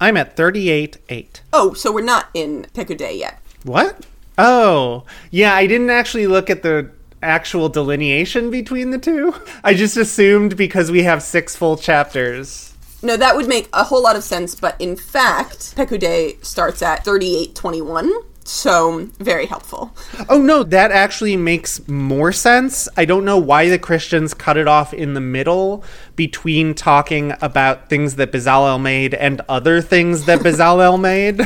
[0.00, 1.42] I'm at 38 8.
[1.52, 3.40] Oh, so we're not in Pekudei yet.
[3.62, 4.06] What?
[4.38, 6.90] Oh, yeah, I didn't actually look at the
[7.22, 9.34] actual delineation between the two.
[9.64, 12.74] I just assumed because we have six full chapters.
[13.02, 17.04] No, that would make a whole lot of sense, but in fact, Pekudei starts at
[17.04, 18.10] 3821,
[18.44, 19.94] so very helpful.
[20.28, 22.88] Oh no, that actually makes more sense.
[22.96, 27.88] I don't know why the Christians cut it off in the middle between talking about
[27.88, 31.42] things that Bezalel made and other things that Bezalel made.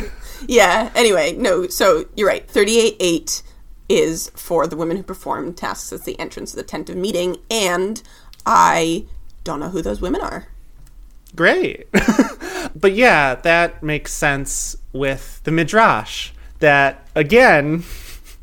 [0.47, 2.47] Yeah, anyway, no, so you're right.
[2.49, 3.43] Thirty-eight eight
[3.89, 7.37] is for the women who perform tasks at the entrance of the tent of meeting,
[7.49, 8.01] and
[8.45, 9.05] I
[9.43, 10.47] don't know who those women are.
[11.35, 11.87] Great.
[12.75, 16.31] but yeah, that makes sense with the Midrash.
[16.59, 17.83] That, again,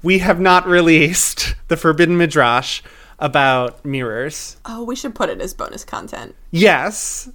[0.03, 2.83] we have not released the Forbidden Midrash
[3.19, 4.57] about mirrors.
[4.65, 6.35] Oh, we should put it as bonus content.
[6.51, 7.29] Yes,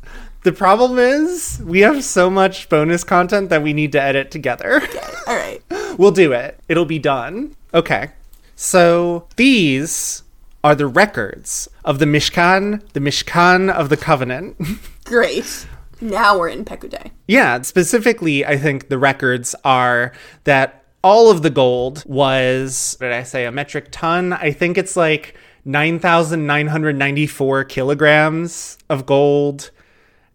[0.43, 4.81] The problem is we have so much bonus content that we need to edit together.
[4.83, 4.99] Okay.
[5.27, 5.61] All right.
[5.95, 6.59] We'll do it.
[6.67, 7.55] It'll be done.
[7.71, 8.09] Okay.
[8.55, 10.23] So these
[10.63, 14.57] are the records of the Mishkan, the Mishkan of the Covenant.
[15.05, 15.67] Great.
[16.01, 17.11] Now we're in Pekudai.
[17.27, 20.13] yeah, specifically, I think the records are
[20.45, 24.33] that all of the gold was, what did I say, a metric ton?
[24.33, 29.69] I think it's like 9,994 kilograms of gold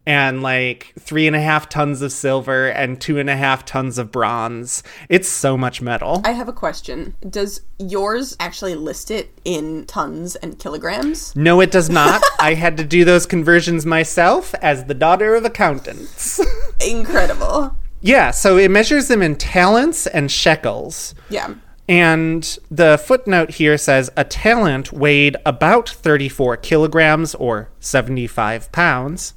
[0.09, 3.99] and like three and a half tons of silver and two and a half tons
[3.99, 4.83] of bronze.
[5.11, 6.23] It's so much metal.
[6.25, 7.15] I have a question.
[7.29, 11.37] Does yours actually list it in tons and kilograms?
[11.37, 12.23] No, it does not.
[12.41, 16.41] I had to do those conversions myself as the daughter of accountants.
[16.81, 17.77] Incredible.
[18.01, 21.15] yeah, so it measures them in talents and shekels.
[21.29, 21.55] Yeah.
[21.87, 29.35] And the footnote here says a talent weighed about 34 kilograms or 75 pounds,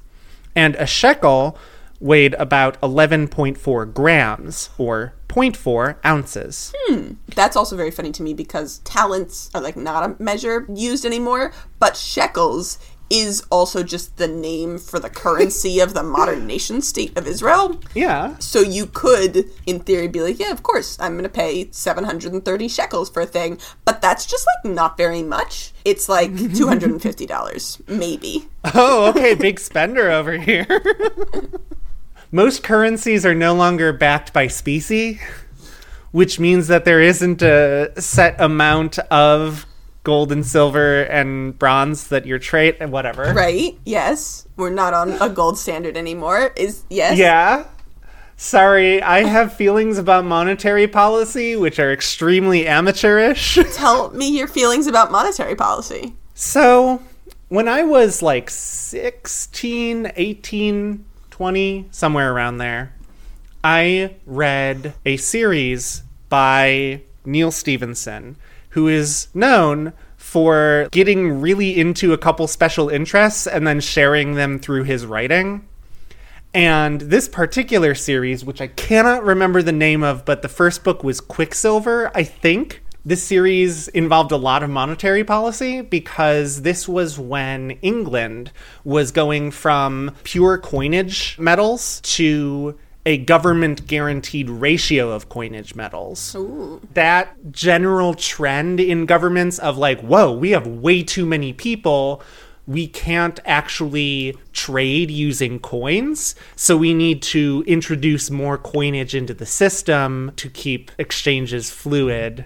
[0.56, 1.58] and a shekel
[2.00, 6.74] weighed about 11.4 grams or 0.4 ounces.
[6.76, 7.14] Hmm.
[7.36, 11.54] That's also very funny to me because talents are like not a measure used anymore,
[11.80, 12.80] but shekels
[13.12, 17.80] is also just the name for the currency of the modern nation state of Israel.
[17.94, 18.38] Yeah.
[18.40, 22.68] So you could, in theory, be like, yeah, of course, I'm going to pay 730
[22.70, 25.74] shekels for a thing, but that's just like not very much.
[25.84, 28.48] It's like $250, maybe.
[28.74, 30.66] Oh, okay, big spender over here.
[32.32, 35.20] Most currencies are no longer backed by specie,
[36.12, 39.66] which means that there isn't a set amount of
[40.04, 43.34] gold and silver and bronze that you're trade and whatever.
[43.34, 43.78] Right?
[43.86, 44.48] Yes.
[44.58, 46.54] We're not on a gold standard anymore.
[46.56, 47.18] Is yes?
[47.18, 47.66] Yeah.
[48.36, 53.60] Sorry, I have feelings about monetary policy which are extremely amateurish.
[53.74, 56.16] Tell me your feelings about monetary policy.
[56.34, 57.04] So,
[57.50, 62.94] when I was like 16, 18, 20, somewhere around there,
[63.64, 68.38] I read a series by Neal Stephenson,
[68.72, 74.60] who is known for getting really into a couple special interests and then sharing them
[74.60, 75.68] through his writing.
[76.54, 81.04] And this particular series, which I cannot remember the name of, but the first book
[81.04, 82.84] was Quicksilver, I think.
[83.04, 88.52] This series involved a lot of monetary policy because this was when England
[88.84, 96.20] was going from pure coinage metals to a government guaranteed ratio of coinage metals.
[96.94, 102.22] That general trend in governments of like, whoa, we have way too many people
[102.68, 109.46] we can't actually trade using coins, so we need to introduce more coinage into the
[109.46, 112.46] system to keep exchanges fluid.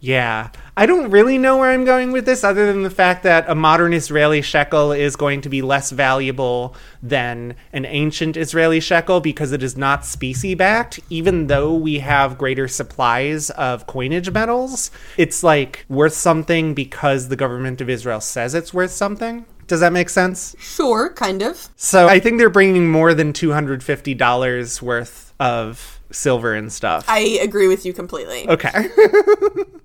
[0.00, 0.50] Yeah.
[0.76, 3.54] I don't really know where I'm going with this other than the fact that a
[3.54, 9.50] modern Israeli shekel is going to be less valuable than an ancient Israeli shekel because
[9.50, 11.00] it is not specie backed.
[11.10, 17.36] Even though we have greater supplies of coinage metals, it's like worth something because the
[17.36, 19.46] government of Israel says it's worth something.
[19.66, 20.54] Does that make sense?
[20.58, 21.68] Sure, kind of.
[21.76, 27.04] So I think they're bringing more than $250 worth of silver and stuff.
[27.08, 28.48] I agree with you completely.
[28.48, 28.70] okay.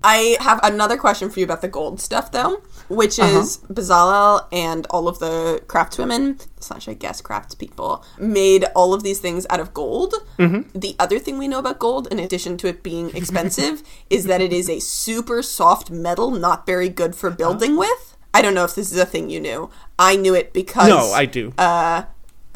[0.04, 3.38] I have another question for you about the gold stuff, though, which uh-huh.
[3.38, 9.18] is Bezalel and all of the craftswomen, slash, I guess, craftspeople, made all of these
[9.18, 10.14] things out of gold.
[10.38, 10.78] Mm-hmm.
[10.78, 14.40] The other thing we know about gold, in addition to it being expensive, is that
[14.40, 17.80] it is a super soft metal, not very good for building oh.
[17.80, 18.16] with.
[18.34, 19.70] I don't know if this is a thing you knew.
[19.98, 20.88] I knew it because.
[20.88, 21.52] no, I do.
[21.56, 22.02] Uh,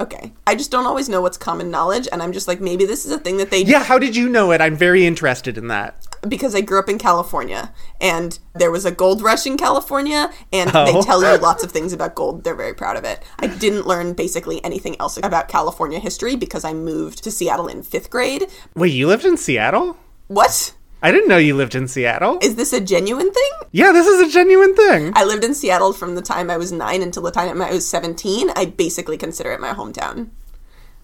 [0.00, 0.32] Okay.
[0.46, 3.10] I just don't always know what's common knowledge, and I'm just like, maybe this is
[3.10, 4.60] a thing that they Yeah, how did you know it?
[4.60, 5.96] I'm very interested in that.
[6.28, 10.68] because I grew up in California and there was a gold rush in California and
[10.70, 11.00] they Oh.
[11.02, 12.42] tell you lots of things about gold.
[12.42, 13.22] They're very proud of it.
[13.38, 17.84] I didn't learn basically anything else about California history because I moved to Seattle in
[17.84, 18.46] fifth grade.
[18.74, 19.96] Wait, you lived in Seattle?
[20.26, 20.74] What?
[21.02, 22.38] I didn't know you lived in Seattle.
[22.42, 23.50] Is this a genuine thing?
[23.70, 25.12] yeah, this is a genuine thing.
[25.14, 27.88] I lived in Seattle from the time I was nine until the time I was
[27.88, 28.50] 17.
[28.56, 30.30] I basically consider it my hometown.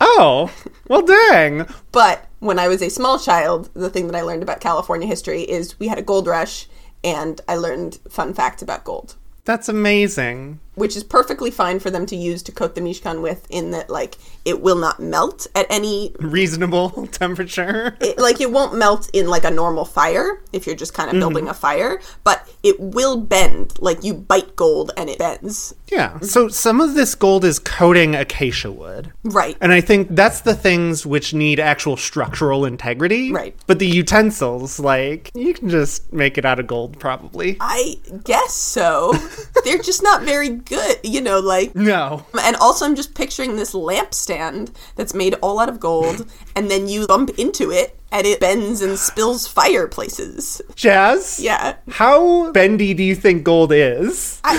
[0.01, 0.51] Oh,
[0.89, 1.67] well, dang.
[1.93, 5.43] But when I was a small child, the thing that I learned about California history
[5.43, 6.69] is we had a gold rush
[7.05, 9.15] and I learned fun facts about gold.
[9.45, 10.59] That's amazing.
[10.75, 13.91] Which is perfectly fine for them to use to coat the Mishkan with in that
[13.91, 17.97] like it will not melt at any Reasonable temperature.
[18.01, 21.15] it, like it won't melt in like a normal fire if you're just kind of
[21.15, 21.21] mm-hmm.
[21.21, 26.19] building a fire but it will bend like you bite gold and it bends Yeah.
[26.21, 29.13] So some of this gold is coating acacia wood.
[29.23, 33.33] right And I think that's the things which need actual structural integrity.
[33.33, 33.57] Right.
[33.67, 37.57] But the utensils, like, you can just make it out of gold, probably.
[37.61, 39.13] i guess so
[39.65, 42.25] they're just not very good, you know, like No.
[42.43, 46.89] and also I'm just picturing this lampstand that's made all out of gold and then
[46.89, 50.63] you bump into it and it bends and spills fireplaces.
[50.75, 51.41] Jazz?
[51.41, 51.77] Yeah.
[51.91, 54.41] How bendy do you think gold is?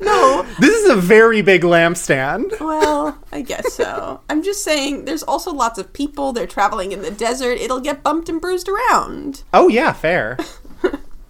[0.00, 0.46] No.
[0.60, 2.58] This is a very big lampstand.
[2.58, 4.20] Well, I guess so.
[4.30, 8.02] I'm just saying there's also lots of people, they're traveling in the desert, it'll get
[8.02, 9.42] bumped and bruised around.
[9.52, 10.38] Oh, yeah, fair.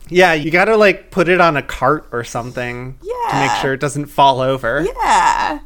[0.09, 3.31] Yeah, you gotta like put it on a cart or something yeah.
[3.31, 4.87] to make sure it doesn't fall over.
[4.97, 5.61] Yeah.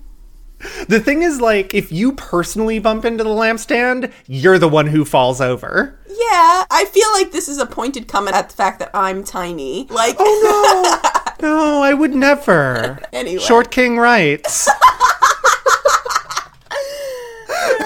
[0.89, 5.05] The thing is, like, if you personally bump into the lampstand, you're the one who
[5.05, 5.97] falls over.
[6.09, 9.87] Yeah, I feel like this is a pointed comment at the fact that I'm tiny.
[9.89, 11.01] Like, Oh
[11.41, 11.49] no!
[11.49, 12.99] no, I would never.
[13.13, 13.41] Anyway.
[13.41, 14.69] Short King writes.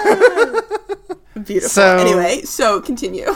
[1.43, 1.69] beautiful.
[1.69, 3.35] So- anyway, so continue.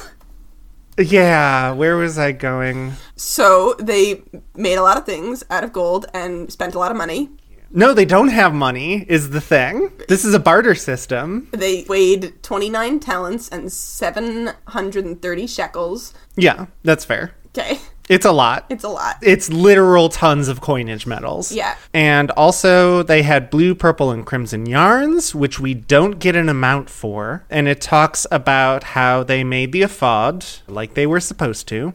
[0.97, 2.93] Yeah, where was I going?
[3.15, 4.23] So they
[4.55, 7.29] made a lot of things out of gold and spent a lot of money.
[7.69, 9.91] No, they don't have money, is the thing.
[10.07, 11.49] This is a barter system.
[11.51, 16.13] They weighed 29 talents and 730 shekels.
[16.35, 17.35] Yeah, that's fair.
[17.47, 18.65] Okay, It's a lot.
[18.69, 19.17] it's a lot.
[19.21, 21.51] It's literal tons of coinage metals.
[21.51, 21.75] Yeah.
[21.93, 26.89] And also, they had blue, purple, and crimson yarns, which we don't get an amount
[26.89, 27.43] for.
[27.49, 31.93] And it talks about how they made the ephod like they were supposed to.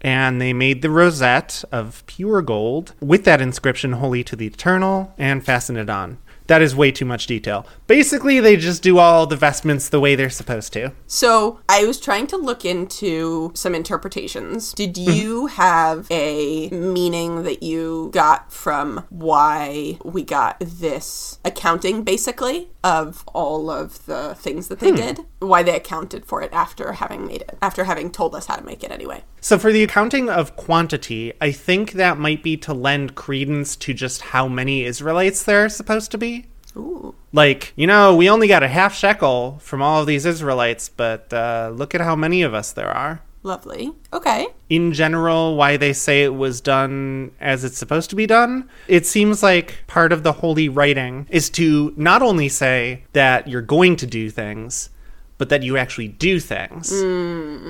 [0.00, 5.14] And they made the rosette of pure gold with that inscription, Holy to the Eternal,
[5.16, 6.18] and fasten it on.
[6.52, 7.66] That is way too much detail.
[7.86, 10.92] Basically, they just do all the vestments the way they're supposed to.
[11.06, 14.74] So I was trying to look into some interpretations.
[14.74, 15.12] Did mm-hmm.
[15.12, 23.24] you have a meaning that you got from why we got this accounting, basically, of
[23.28, 24.96] all of the things that they hmm.
[24.96, 25.20] did?
[25.38, 28.62] Why they accounted for it after having made it, after having told us how to
[28.62, 29.24] make it anyway.
[29.40, 33.94] So, for the accounting of quantity, I think that might be to lend credence to
[33.94, 36.41] just how many Israelites there are supposed to be.
[36.76, 37.14] Ooh.
[37.32, 41.32] Like, you know, we only got a half shekel from all of these Israelites, but
[41.32, 43.22] uh, look at how many of us there are.
[43.44, 43.90] Lovely.
[44.12, 44.46] Okay.
[44.68, 49.04] In general, why they say it was done as it's supposed to be done, it
[49.04, 53.96] seems like part of the holy writing is to not only say that you're going
[53.96, 54.90] to do things,
[55.38, 56.92] but that you actually do things.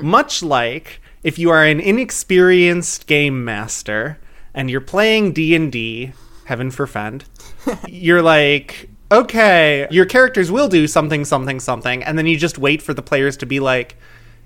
[0.03, 4.19] Much like if you are an inexperienced game master
[4.53, 6.13] and you're playing D&D,
[6.45, 7.25] heaven forfend,
[7.89, 12.81] you're like, okay, your characters will do something, something, something, and then you just wait
[12.83, 13.97] for the players to be like,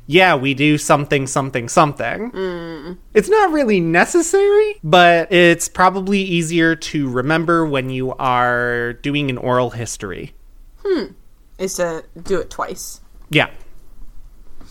[0.09, 2.99] yeah, we do something, something, something.
[3.15, 9.39] It's not really necessary, but it's probably easier to remember when you are doing an
[9.39, 10.35] oral history.
[10.85, 11.13] Hmm.
[11.59, 13.01] Is to do it twice.
[13.31, 13.51] Yeah.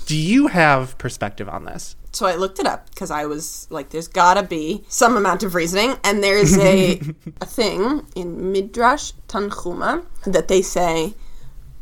[0.05, 1.95] Do you have perspective on this?
[2.15, 5.54] So I looked it up because I was like, there's gotta be some amount of
[5.54, 5.97] reasoning.
[6.06, 7.01] And there's a,
[7.41, 11.13] a thing in Midrash Tanchuma that they say,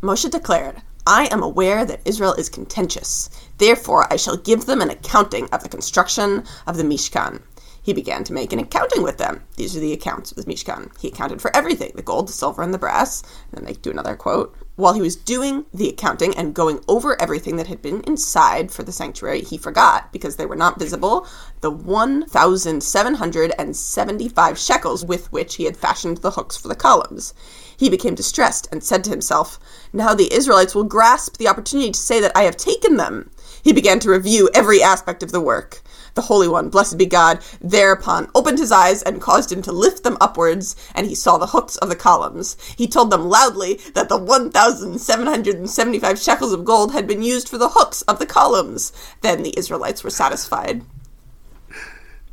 [0.02, 3.30] Moshe declared, I am aware that Israel is contentious.
[3.60, 7.40] Therefore, I shall give them an accounting of the construction of the Mishkan.
[7.84, 9.44] He began to make an accounting with them.
[9.58, 10.90] These are the accounts of the Mishkan.
[11.00, 13.22] He accounted for everything the gold, the silver, and the brass.
[13.52, 14.58] And then they do another quote.
[14.76, 18.82] While he was doing the accounting and going over everything that had been inside for
[18.82, 21.28] the sanctuary, he forgot, because they were not visible,
[21.62, 27.36] the 1,775 shekels with which he had fashioned the hooks for the columns.
[27.78, 29.60] He became distressed and said to himself,
[29.94, 33.30] Now the Israelites will grasp the opportunity to say that I have taken them.
[33.64, 35.84] He began to review every aspect of the work.
[36.16, 40.04] The Holy One, blessed be God, thereupon opened his eyes and caused him to lift
[40.04, 42.56] them upwards, and he saw the hooks of the columns.
[42.78, 47.70] He told them loudly that the 1,775 shekels of gold had been used for the
[47.70, 48.94] hooks of the columns.
[49.22, 50.84] Then the Israelites were satisfied.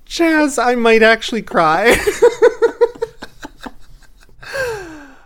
[0.07, 1.97] Chaz, I might actually cry.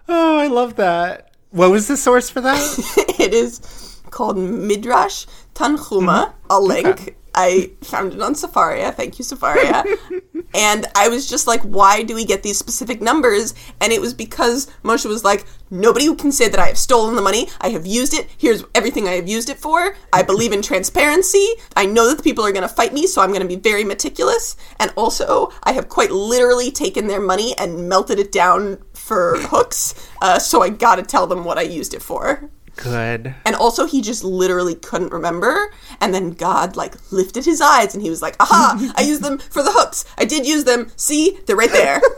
[0.08, 1.32] oh, I love that.
[1.50, 2.60] What was the source for that?
[3.18, 6.34] it is called Midrash Tanchuma.
[6.50, 6.88] I'll mm-hmm.
[6.88, 7.16] link.
[7.34, 8.94] I found it on Sefaria.
[8.94, 9.84] Thank you, Sefaria.
[10.54, 13.54] and I was just like, why do we get these specific numbers?
[13.80, 17.22] And it was because Moshe was like, nobody can say that I have stolen the
[17.22, 17.48] money.
[17.60, 18.28] I have used it.
[18.38, 19.96] Here's everything I have used it for.
[20.12, 21.46] I believe in transparency.
[21.76, 23.56] I know that the people are going to fight me, so I'm going to be
[23.56, 24.56] very meticulous.
[24.78, 29.94] And also, I have quite literally taken their money and melted it down for hooks.
[30.22, 32.50] Uh, so I got to tell them what I used it for.
[32.76, 33.34] Good.
[33.44, 35.72] And also, he just literally couldn't remember.
[36.00, 39.38] And then God, like, lifted his eyes and he was like, aha, I used them
[39.38, 40.04] for the hooks.
[40.18, 40.90] I did use them.
[40.96, 42.00] See, they're right there.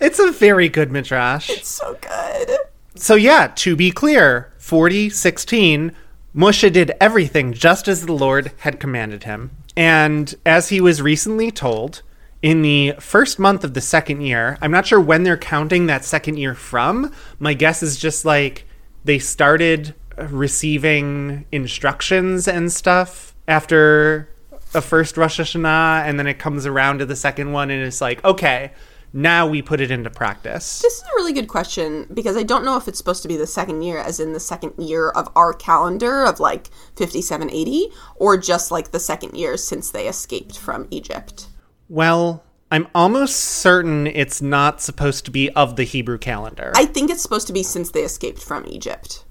[0.00, 1.50] It's a very good midrash.
[1.50, 2.56] It's so good.
[2.94, 5.92] So yeah, to be clear, 4016,
[6.34, 9.50] Moshe did everything just as the Lord had commanded him.
[9.76, 12.02] And as he was recently told,
[12.42, 14.58] in the first month of the second year.
[14.60, 17.10] I'm not sure when they're counting that second year from.
[17.38, 18.65] My guess is just like
[19.06, 24.28] they started receiving instructions and stuff after
[24.74, 28.00] a first Rosh Hashanah, and then it comes around to the second one, and it's
[28.00, 28.72] like, okay,
[29.12, 30.80] now we put it into practice.
[30.80, 33.36] This is a really good question because I don't know if it's supposed to be
[33.36, 38.36] the second year, as in the second year of our calendar of like 5780, or
[38.36, 41.46] just like the second year since they escaped from Egypt.
[41.88, 46.72] Well, I'm almost certain it's not supposed to be of the Hebrew calendar.
[46.74, 49.24] I think it's supposed to be since they escaped from Egypt.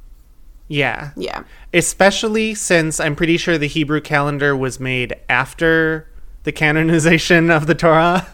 [0.68, 1.12] yeah.
[1.18, 1.44] Yeah.
[1.74, 6.10] Especially since I'm pretty sure the Hebrew calendar was made after
[6.44, 8.28] the canonization of the Torah.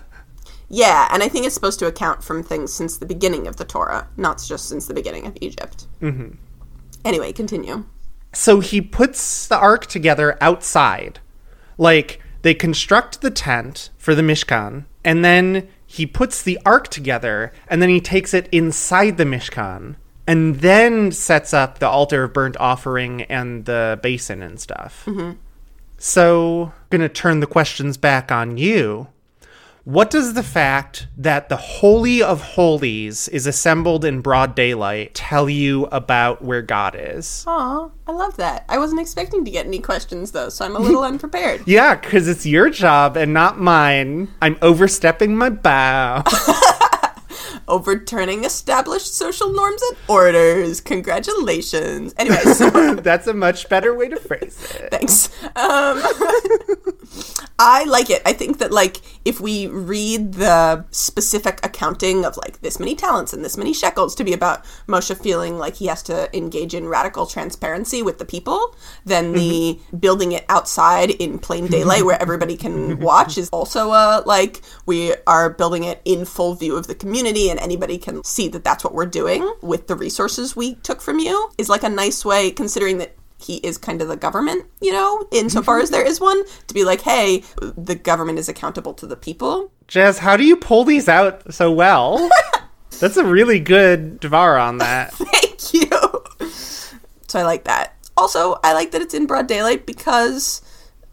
[0.70, 3.66] Yeah, and I think it's supposed to account from things since the beginning of the
[3.66, 5.88] Torah, not just since the beginning of Egypt.
[6.02, 6.36] Mm-hmm.
[7.04, 7.84] Anyway, continue.
[8.34, 11.20] So he puts the ark together outside.
[11.78, 17.52] Like, they construct the tent for the Mishkan, and then he puts the ark together,
[17.68, 19.95] and then he takes it inside the Mishkan,
[20.26, 25.04] and then sets up the altar of burnt offering and the basin and stuff.
[25.06, 25.38] Mm-hmm.
[25.97, 29.08] So, I'm gonna turn the questions back on you.
[29.84, 35.49] What does the fact that the Holy of Holies is assembled in broad daylight tell
[35.49, 37.43] you about where God is?
[37.47, 38.63] Aw, I love that.
[38.69, 41.63] I wasn't expecting to get any questions though, so I'm a little unprepared.
[41.65, 44.27] Yeah, because it's your job and not mine.
[44.39, 46.23] I'm overstepping my bow.
[47.72, 50.82] Overturning established social norms and orders.
[50.82, 52.13] Congratulations.
[52.17, 54.91] Anyway, so That's a much better way to phrase it.
[54.91, 55.30] Thanks.
[55.55, 56.01] Um,
[57.63, 58.22] I like it.
[58.26, 63.34] I think that like if we read the specific accounting of like this many talents
[63.34, 66.88] and this many shekels to be about Moshe feeling like he has to engage in
[66.88, 72.57] radical transparency with the people, then the building it outside in plain daylight where everybody
[72.57, 76.95] can watch is also a like we are building it in full view of the
[76.95, 81.01] community and anybody can see that that's what we're doing with the resources we took
[81.01, 84.66] from you is like a nice way considering that he is kind of the government,
[84.82, 87.43] you know, insofar as there is one, to be like, hey,
[87.76, 89.72] the government is accountable to the people.
[89.88, 92.30] Jazz, how do you pull these out so well?
[92.99, 95.12] That's a really good Devar on that.
[95.14, 96.47] Thank you.
[97.28, 97.95] So I like that.
[98.16, 100.62] Also, I like that it's in broad daylight because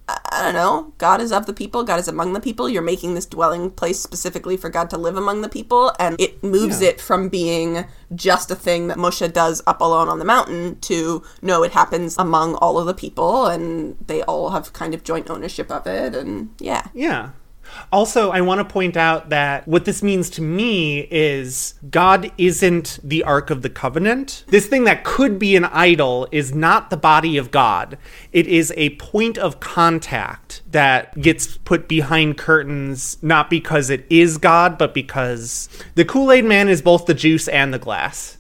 [0.09, 2.69] I don't know, God is of the people, God is among the people.
[2.69, 6.43] You're making this dwelling place specifically for God to live among the people, and it
[6.43, 6.89] moves Yeah.
[6.89, 7.85] it from being
[8.15, 12.17] just a thing that Moshe does up alone on the mountain to no, it happens
[12.19, 16.15] among all of the people, and they all have kind of joint ownership of it,
[16.15, 16.85] and yeah.
[16.95, 17.31] Yeah.
[17.93, 22.99] Also, I want to point out that what this means to me is God isn't
[23.03, 24.45] the Ark of the Covenant.
[24.49, 27.99] This thing that could be an idol is not the body of God.
[28.33, 34.39] It is a point of contact that gets put behind curtains, not because it is
[34.39, 38.37] God, but because the Kool Aid Man is both the juice and the glass.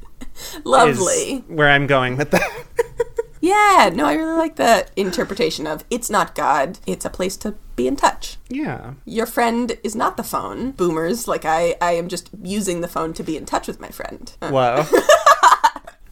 [0.64, 1.44] Lovely.
[1.48, 2.50] where I'm going with that.
[3.40, 7.54] Yeah, no, I really like the interpretation of it's not God, it's a place to
[7.76, 8.36] be in touch.
[8.48, 8.94] yeah.
[9.06, 10.72] Your friend is not the phone.
[10.72, 13.88] Boomers, like I, I am just using the phone to be in touch with my
[13.88, 14.32] friend.
[14.42, 14.84] Uh, Whoa.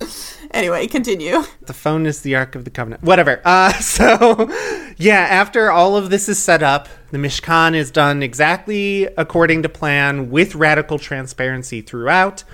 [0.53, 1.43] Anyway, continue.
[1.67, 3.03] the phone is the Ark of the Covenant.
[3.03, 3.43] Whatever.
[3.45, 4.49] Uh, so,
[4.97, 9.69] yeah, after all of this is set up, the Mishkan is done exactly according to
[9.69, 12.45] plan with radical transparency throughout.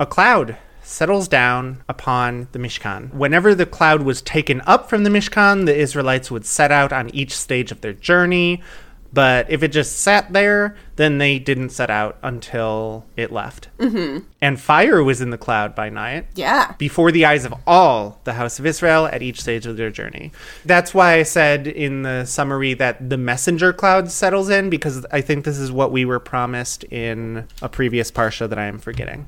[0.00, 0.56] A cloud
[0.86, 3.12] settles down upon the Mishkan.
[3.12, 7.10] Whenever the cloud was taken up from the Mishkan, the Israelites would set out on
[7.14, 8.62] each stage of their journey.
[9.12, 13.68] But if it just sat there, then they didn't set out until it left.
[13.78, 14.24] Mm-hmm.
[14.42, 16.74] And fire was in the cloud by night Yeah.
[16.78, 20.32] before the eyes of all the house of Israel at each stage of their journey.
[20.64, 25.20] That's why I said in the summary that the messenger cloud settles in because I
[25.20, 29.26] think this is what we were promised in a previous parsha that I am forgetting.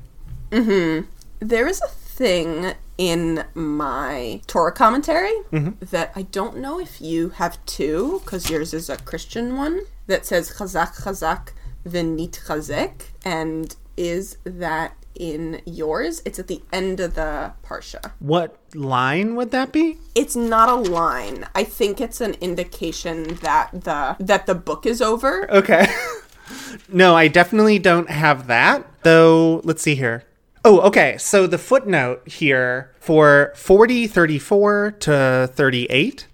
[1.39, 5.85] There is a thing in my Torah commentary mm-hmm.
[5.91, 10.25] that I don't know if you have too, because yours is a Christian one, that
[10.25, 11.49] says chazak chazak
[11.87, 13.03] v'nit chazek.
[13.23, 16.21] And is that in yours?
[16.25, 18.11] It's at the end of the parsha.
[18.19, 19.97] What line would that be?
[20.15, 21.45] It's not a line.
[21.53, 25.51] I think it's an indication that the that the book is over.
[25.51, 25.87] Okay.
[26.89, 28.85] no, I definitely don't have that.
[29.03, 30.23] Though, let's see here.
[30.67, 31.17] Oh, okay.
[31.17, 36.27] So the footnote here for 40, 34 to 38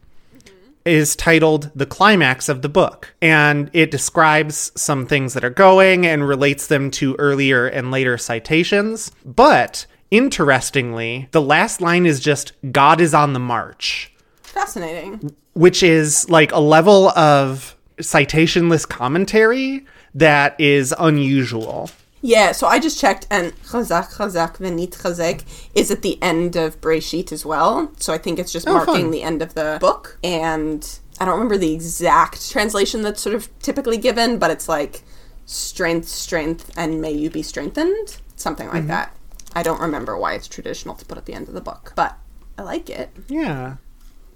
[0.86, 3.14] is titled The Climax of the Book.
[3.22, 8.18] And it describes some things that are going and relates them to earlier and later
[8.18, 9.12] citations.
[9.24, 14.12] But interestingly, the last line is just God is on the march
[14.42, 15.36] Fascinating.
[15.54, 21.92] which is like a level of citationless commentary that is unusual.
[22.26, 25.44] Yeah, so I just checked, and chazak, chazak, venit chazek
[25.76, 27.92] is at the end of Breshit as well.
[28.00, 29.12] So I think it's just Oh, marking fun.
[29.12, 30.18] the end of the book.
[30.24, 30.88] And
[31.20, 35.04] I don't remember the exact translation that's sort of typically given, but it's like
[35.46, 38.18] strength, strength, and may you be strengthened.
[38.38, 38.78] Something Mm-hmm.
[38.78, 39.18] like that.
[39.54, 42.18] I don't remember why it's traditional to put at the end of the book, but
[42.58, 43.12] I like it.
[43.28, 43.76] Yeah.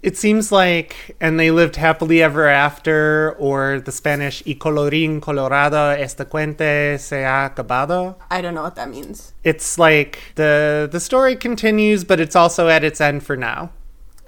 [0.02, 5.90] It seems like, and they lived happily ever after, or the Spanish, y colorín colorado,
[5.90, 8.16] este cuente se ha acabado.
[8.30, 9.32] I don't know what that means.
[9.42, 13.70] It's like the the story continues, but it's also at its end for now.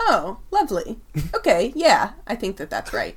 [0.00, 0.98] Oh, lovely.
[1.34, 3.16] Okay, yeah, I think that that's right.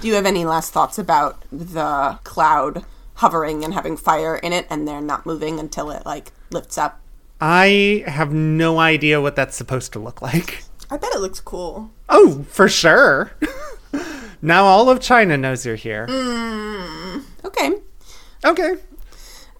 [0.00, 4.66] Do you have any last thoughts about the cloud hovering and having fire in it
[4.70, 7.00] and they're not moving until it like lifts up?
[7.40, 10.64] I have no idea what that's supposed to look like.
[10.90, 11.90] I bet it looks cool.
[12.08, 13.32] Oh, for sure.
[14.42, 16.06] now all of China knows you're here.
[17.44, 17.72] Okay.
[18.42, 18.76] Okay.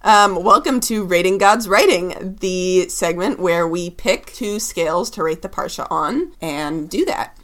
[0.01, 5.43] Um, welcome to Rating God's Writing, the segment where we pick two scales to rate
[5.43, 7.37] the Parsha on and do that.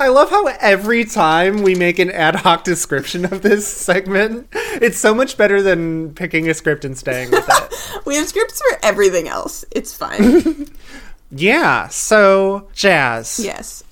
[0.00, 4.98] I love how every time we make an ad hoc description of this segment, it's
[4.98, 8.02] so much better than picking a script and staying with it.
[8.06, 9.64] We have scripts for everything else.
[9.70, 10.68] It's fine.
[11.30, 13.38] yeah, so Jazz.
[13.42, 13.84] yes.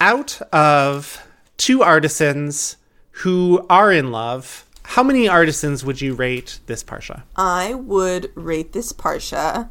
[0.00, 1.24] Out of
[1.58, 2.76] two artisans
[3.10, 7.22] who are in love, how many artisans would you rate this Parsha?
[7.36, 9.68] I would rate this Parsha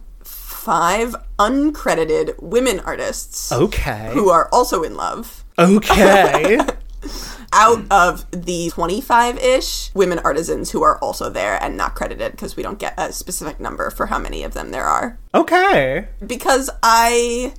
[0.61, 4.11] five uncredited women artists Okay.
[4.13, 5.43] who are also in love.
[5.57, 6.59] Okay.
[7.53, 12.55] out of the 25 ish women artisans who are also there and not credited because
[12.55, 15.17] we don't get a specific number for how many of them there are.
[15.33, 16.07] okay.
[16.25, 17.53] Because I.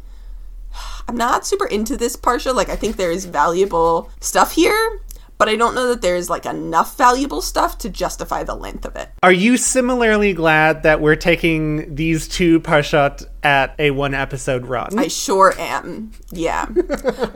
[1.09, 2.55] I'm not super into this Parsha.
[2.55, 5.01] Like, I think there is valuable stuff here,
[5.43, 8.95] but I don't know that there's like enough valuable stuff to justify the length of
[8.95, 9.09] it.
[9.25, 14.99] Are you similarly glad that we're taking these two Parshat at a one episode run?
[14.99, 16.13] I sure am.
[16.31, 16.67] Yeah.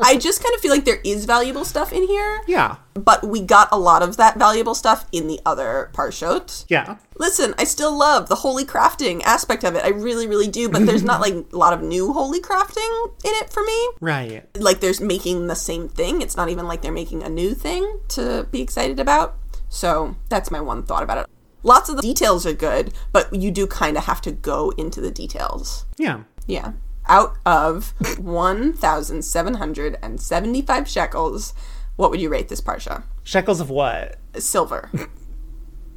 [0.02, 2.76] I just kind of feel like there is valuable stuff in here, yeah.
[2.94, 6.64] but we got a lot of that valuable stuff in the other Parshot.
[6.68, 6.96] Yeah.
[7.18, 9.84] Listen, I still love the holy crafting aspect of it.
[9.84, 13.32] I really, really do, but there's not like a lot of new holy crafting in
[13.34, 13.88] it for me.
[14.00, 14.44] Right.
[14.56, 16.22] Like there's making the same thing.
[16.22, 19.36] It's not even like they're making a new thing to be excited about.
[19.68, 21.26] So that's my one thought about it.
[21.66, 25.00] Lots of the details are good, but you do kind of have to go into
[25.00, 25.84] the details.
[25.98, 26.20] Yeah.
[26.46, 26.74] Yeah.
[27.06, 31.54] Out of 1,775 shekels,
[31.96, 33.02] what would you rate this Parsha?
[33.24, 34.20] Shekels of what?
[34.38, 34.92] Silver.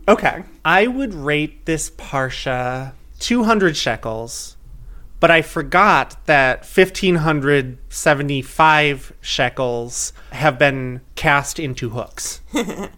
[0.07, 0.43] Okay.
[0.65, 4.57] I would rate this Parsha 200 shekels,
[5.19, 12.41] but I forgot that 1,575 shekels have been cast into hooks.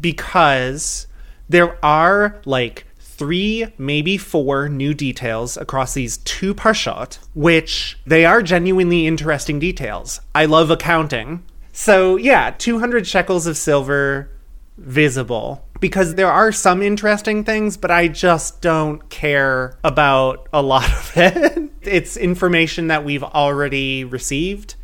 [0.00, 1.08] because
[1.48, 8.42] there are like three, maybe four new details across these two parshot, which they are
[8.42, 10.20] genuinely interesting details.
[10.34, 11.44] I love accounting.
[11.72, 14.30] So, yeah, 200 shekels of silver
[14.76, 20.90] visible because there are some interesting things, but I just don't care about a lot
[20.90, 21.70] of it.
[21.82, 24.76] it's information that we've already received,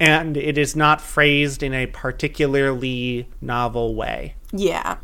[0.00, 4.34] and it is not phrased in a particularly novel way.
[4.52, 4.96] Yeah.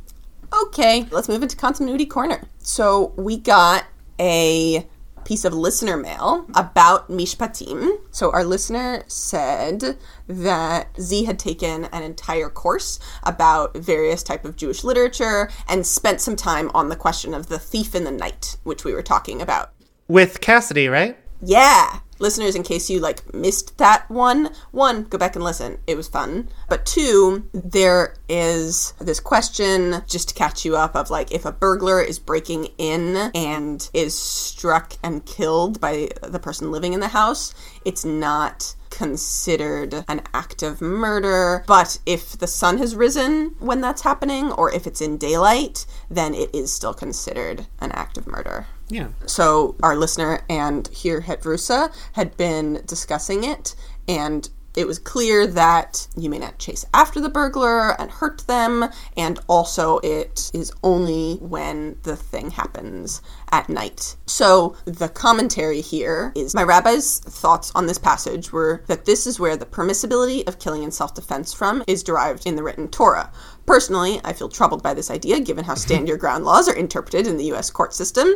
[0.65, 2.43] Okay, let's move into continuity corner.
[2.59, 3.85] So we got
[4.21, 4.87] a
[5.25, 7.99] piece of listener mail about Mishpatim.
[8.11, 9.97] So our listener said
[10.27, 16.21] that Z had taken an entire course about various type of Jewish literature and spent
[16.21, 19.41] some time on the question of the thief in the night, which we were talking
[19.41, 19.73] about.
[20.09, 21.17] With Cassidy, right?
[21.43, 21.99] Yeah.
[22.21, 25.79] Listeners, in case you like missed that one, one, go back and listen.
[25.89, 26.49] It was fun.
[26.69, 31.51] But two, there is this question just to catch you up of like if a
[31.51, 37.09] burglar is breaking in and is struck and killed by the person living in the
[37.09, 41.65] house, it's not considered an act of murder.
[41.67, 46.35] But if the sun has risen when that's happening, or if it's in daylight, then
[46.35, 48.67] it is still considered an act of murder.
[48.93, 49.09] Yeah.
[49.25, 53.75] So our listener and here chevrusa had been discussing it,
[54.07, 58.89] and it was clear that you may not chase after the burglar and hurt them,
[59.17, 64.17] and also it is only when the thing happens at night.
[64.27, 69.39] So the commentary here is my rabbi's thoughts on this passage were that this is
[69.39, 73.31] where the permissibility of killing in self defense from is derived in the written Torah.
[73.67, 77.27] Personally, I feel troubled by this idea given how stand your ground laws are interpreted
[77.27, 78.29] in the US court system.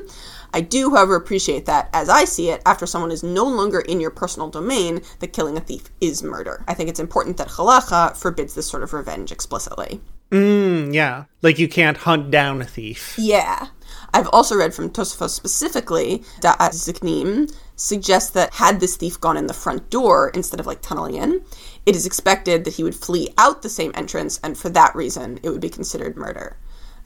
[0.54, 4.00] I do, however, appreciate that, as I see it, after someone is no longer in
[4.00, 6.64] your personal domain, that killing a thief is murder.
[6.68, 10.00] I think it's important that halacha forbids this sort of revenge explicitly.
[10.30, 11.24] Mm, yeah.
[11.42, 13.14] Like you can't hunt down a thief.
[13.18, 13.68] Yeah.
[14.12, 19.46] I've also read from Tosfos specifically that Ziknim suggests that had this thief gone in
[19.46, 21.42] the front door instead of like tunneling in,
[21.86, 25.38] it is expected that he would flee out the same entrance, and for that reason,
[25.42, 26.56] it would be considered murder.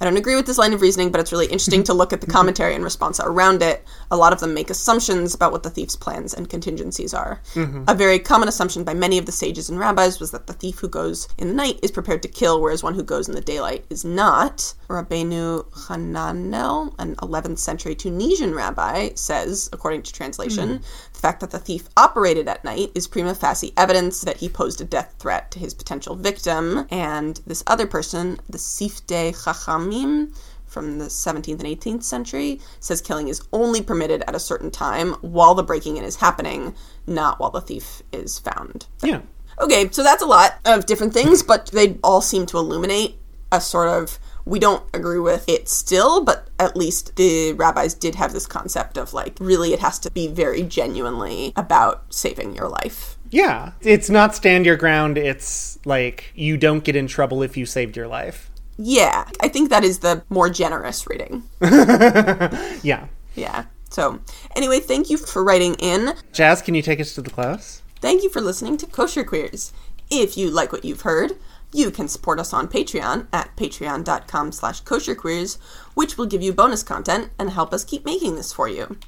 [0.01, 2.23] I don't agree with this line of reasoning, but it's really interesting to look at
[2.23, 2.33] the mm-hmm.
[2.33, 3.85] commentary and response around it.
[4.11, 7.43] A lot of them make assumptions about what the thief's plans and contingencies are.
[7.53, 7.85] Mm-hmm.
[7.87, 10.79] A very common assumption by many of the sages and rabbis was that the thief
[10.79, 13.43] who goes in the night is prepared to kill, whereas one who goes in the
[13.43, 14.73] daylight is not.
[14.89, 21.10] Rabbeinu Hananel, an 11th century Tunisian rabbi, says, according to translation, mm-hmm.
[21.21, 24.81] The fact that the thief operated at night is prima facie evidence that he posed
[24.81, 26.87] a death threat to his potential victim.
[26.91, 30.35] And this other person, the Sifte Chachamim,
[30.67, 35.15] from the 17th and 18th century says killing is only permitted at a certain time
[35.15, 36.75] while the breaking in is happening,
[37.07, 38.87] not while the thief is found.
[39.03, 39.21] Yeah.
[39.61, 43.17] Okay, so that's a lot of different things, but they all seem to illuminate
[43.53, 44.19] a sort of
[44.51, 48.99] we don't agree with it still, but at least the rabbis did have this concept
[48.99, 53.17] of like really it has to be very genuinely about saving your life.
[53.31, 53.73] Yeah.
[53.81, 55.17] It's not stand your ground.
[55.17, 58.51] It's like you don't get in trouble if you saved your life.
[58.77, 61.45] Yeah, I think that is the more generous reading.
[62.83, 63.07] Yeah.
[63.37, 63.67] Yeah.
[63.91, 64.21] So,
[64.57, 66.15] anyway, thank you for writing in.
[66.33, 67.83] Jazz, can you take us to the close?
[68.01, 69.73] Thank you for listening to Kosher Queers.
[70.11, 71.33] If you like what you've heard,
[71.73, 75.59] you can support us on Patreon at patreon.com slash kosherqueers,
[75.95, 78.99] which will give you bonus content and help us keep making this for you.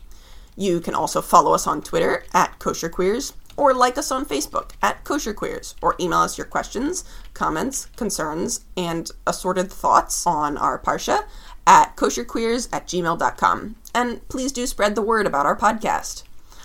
[0.56, 5.04] You can also follow us on Twitter at kosherqueers, or like us on Facebook at
[5.04, 7.04] kosherqueers, or email us your questions,
[7.34, 11.24] comments, concerns, and assorted thoughts on our Parsha
[11.66, 13.76] at kosherqueers at gmail.com.
[13.94, 16.24] And please do spread the word about our podcast.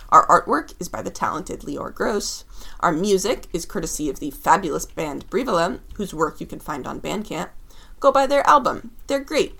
[0.09, 2.45] Our artwork is by the talented Leor Gross.
[2.79, 7.01] Our music is courtesy of the fabulous band Brivele, whose work you can find on
[7.01, 7.49] Bandcamp.
[7.99, 9.59] Go buy their album, they're great.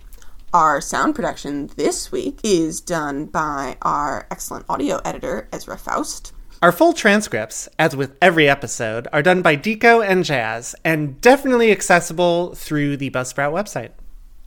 [0.54, 6.32] Our sound production this week is done by our excellent audio editor, Ezra Faust.
[6.62, 11.72] Our full transcripts, as with every episode, are done by Deco and Jazz, and definitely
[11.72, 13.92] accessible through the Buzzsprout website.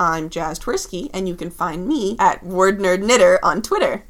[0.01, 4.05] I'm Jazz Twersky, and you can find me at Word Nerd Knitter on Twitter.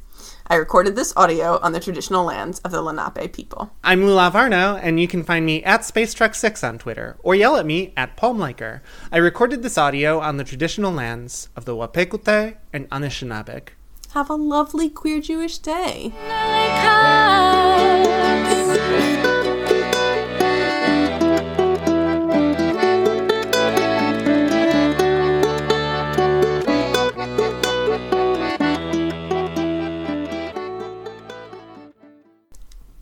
[0.51, 3.71] I recorded this audio on the traditional lands of the Lenape people.
[3.85, 7.35] I'm Lulav Arnow, and you can find me at Space Truck 6 on Twitter, or
[7.35, 8.81] yell at me at Palmliker.
[9.13, 13.69] I recorded this audio on the traditional lands of the Wahpekute and Anishinabek.
[14.09, 16.11] Have a lovely queer Jewish day.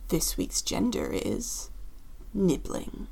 [0.09, 1.69] This week's gender is
[2.33, 3.07] nibbling.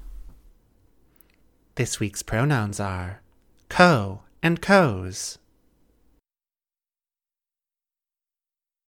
[1.75, 3.21] This week's pronouns are
[3.69, 5.37] co and co's.